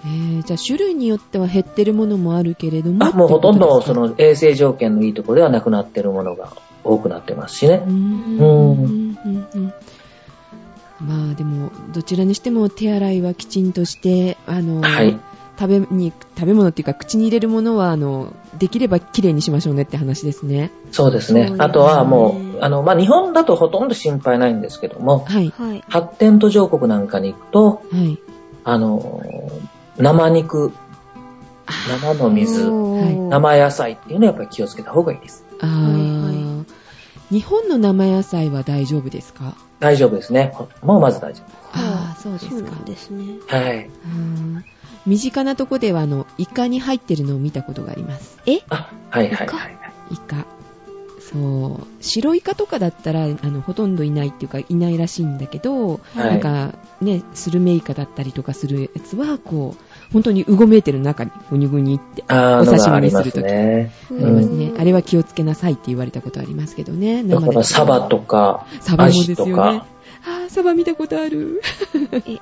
[0.06, 3.06] えー、じゃあ種類によっては減ってるものもあるけれども。
[3.06, 6.54] あもうほとんどその衛生条件のいいところではなくなってるものが
[6.84, 7.84] 多くなってますしね。
[7.86, 9.74] うーんうんうんうん
[11.02, 15.20] まあでも、どちらにしても手洗いはきちんとして、あの、はい。
[15.58, 20.72] 食べに、食べ物っていうか口に入れるものは、あの、できればきれいにしましょうねって話ですね。
[20.92, 21.48] そうですね。
[21.48, 25.54] そうですねあとはもう、あの、まあ、日本だとほとんど心配ないんですけども、はい。
[25.58, 25.84] はい。
[25.90, 28.18] 発展途上国なんかに行くと、はい。
[28.64, 29.22] あの、
[29.98, 30.72] 生肉、
[32.02, 32.70] 生の水、
[33.30, 35.46] 生野菜っていうのはやっぱり気をつけた方がいいです。
[35.62, 36.32] あーは
[36.62, 36.66] い
[37.32, 39.56] 日本の生野菜は大丈夫ですか？
[39.80, 40.54] 大丈夫ですね。
[40.84, 41.42] もうまず大丈
[41.74, 42.72] ああ、そうですか。
[42.86, 43.40] ですね。
[43.48, 43.56] 夫。
[43.58, 43.90] はい。
[44.06, 44.64] うん
[45.08, 48.40] 身近なとこでは、あの、イカに入ってるのを見たことがあります。
[48.48, 48.60] え？
[48.70, 49.68] あ、はいはいは
[50.12, 50.14] い。
[50.14, 50.46] イカ。
[51.36, 51.88] そう。
[52.00, 63.92] 白イカとかだったら、あの、ほとんどいないっていうか、いないらしいんだけど、はいなんか、ね、スルメイカだったりとかするやつは、こう、本当にうごめいてる中に、ぐにゅぐにって、お刺身にするときね。
[64.10, 64.70] ありますね。
[64.70, 67.24] うんあれは気をつけなさいって言われたことありますけどね。
[67.24, 69.82] だからサバとか、サバもアですよね。
[70.28, 71.62] あーサバ見たことある。
[72.26, 72.40] え、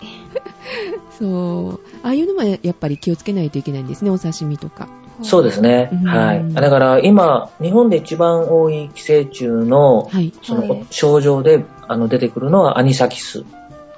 [1.19, 1.97] そう。
[2.01, 4.87] ああいうのはやっぱり気をつけないといけないんですね、お刺身とか。
[5.21, 6.07] そうですねうん。
[6.07, 6.53] はい。
[6.53, 10.33] だから今、日本で一番多い寄生虫の、はい。
[10.41, 13.45] そのはい症状であの出てくるのはアニサキス。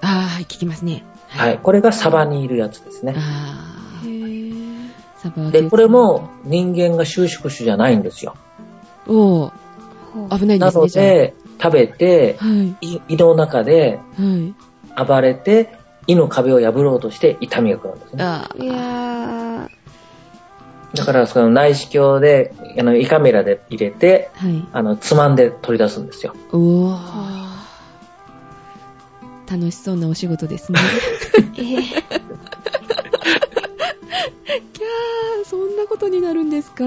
[0.02, 1.04] ああ、はい、聞きますね。
[1.30, 1.60] はい。
[1.60, 3.16] これがサバにいるやつですね。
[5.52, 8.36] で、これも人間が収縮種じゃないんですよ。
[9.08, 9.52] お
[10.30, 11.06] 危ないんですね、じゃあ。
[11.06, 12.48] ので、食べて、は
[12.82, 12.94] い。
[12.96, 15.06] い胃の中ではい。
[15.08, 18.24] 暴れて、胃の壁を破ろうとして痛みが来るんですね。
[18.24, 19.70] あいやー、
[20.96, 24.68] だから、その内視鏡で、あの、胃カメラで入れて、あ、はい。
[24.74, 26.34] あの、つまんで取り出すんですよ。
[26.52, 27.46] おーは
[29.50, 30.80] 楽しそうなお仕事ですね。
[31.38, 36.84] えー、 キャー、そんなことになるんですか。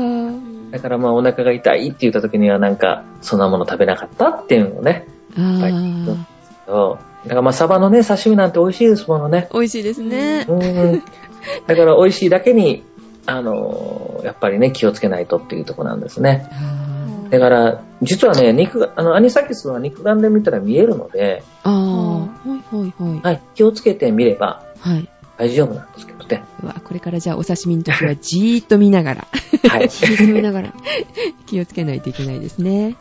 [0.70, 5.06] だからまあお腹が痛いって言った時にはなんか、そんなもの食べなかったっていうのをね。
[5.36, 5.76] あはいあ、
[6.66, 9.48] そうだからまあサバのね、刺身なんて美味しいですものね。
[9.52, 10.44] 美味しいですね。
[10.48, 11.02] うん。
[11.66, 12.82] だから美味しいだけに、
[13.28, 16.48] あのーやっぱりね、気をつけないとっていうところなんですね。
[16.50, 23.20] あだから、実はね、肉が、あの、アニサキスは肉眼で見たら見えるので、あ、ああ、はいはいはい。
[23.20, 25.08] はい、気をつけてみればはい。
[25.36, 26.42] 大丈夫なんですけどね。
[26.62, 29.26] うわ、これからじゃあお刺身の時はじーっと見ながら
[29.68, 29.84] はい。
[29.84, 30.72] 聞いてみながら。
[31.46, 32.96] 気をつけないといけないですね。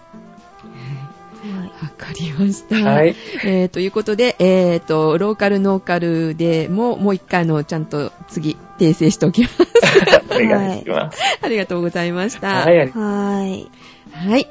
[1.97, 2.13] はい。
[2.13, 2.75] わかりました。
[2.75, 3.15] はい。
[3.43, 9.55] えー、ということで、えー、と、ローカル、ノーカルでも、もう一回、あの、ちゃんと次、訂正しておきます。
[10.29, 11.19] お願いします。
[11.41, 12.65] ありがとうございました。
[12.65, 13.71] はい、はーい。
[14.11, 14.47] はい。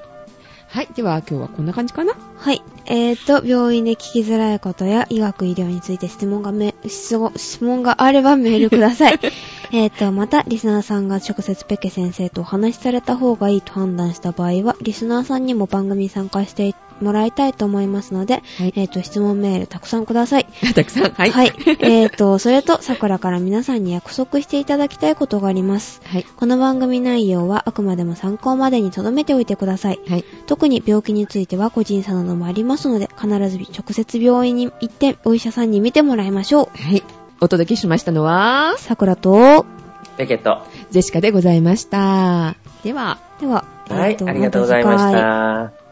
[0.68, 0.88] はい。
[0.94, 2.12] では、今日はこんな感じかな？
[2.36, 2.62] はい。
[2.86, 9.18] えーと、病院で聞きづらいことや医学医療について質問がめ、質問質問があればメールください。
[9.72, 20.46] えーと、また、リスナーさんが直接ペケ先生とお話しされた方がいいと判断した場合は、リスナーさんにも番組に参加してもらいたいと思いますので、はいえーと、質問メールたくさんください。
[20.74, 21.12] たくさん。
[21.12, 21.30] はい。
[21.30, 21.52] はい。
[21.80, 26.00] えーと、それと、桜から皆さんに約束していただきたいことがあります。
[26.04, 26.24] はい。
[26.36, 30.00] この番組内容はあくまでも参考までに留めておいてください。
[30.08, 30.24] はい。
[30.46, 36.82] 特に病気については個人差などもありますので、必ず直接病院に行ってお医者さんに見てもらいましょう。
[36.82, 37.02] はい。
[37.40, 39.66] お届けしましたのは、桜と、
[40.16, 40.62] ペケット。
[40.90, 42.56] ジェシカでございました。
[42.82, 45.12] では、では、はい、えーとありがとうございまし。
[45.12, 45.85] た。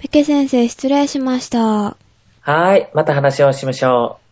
[0.00, 1.96] ペケ先生、失礼しました。
[2.40, 4.23] はい、また話をしましょう。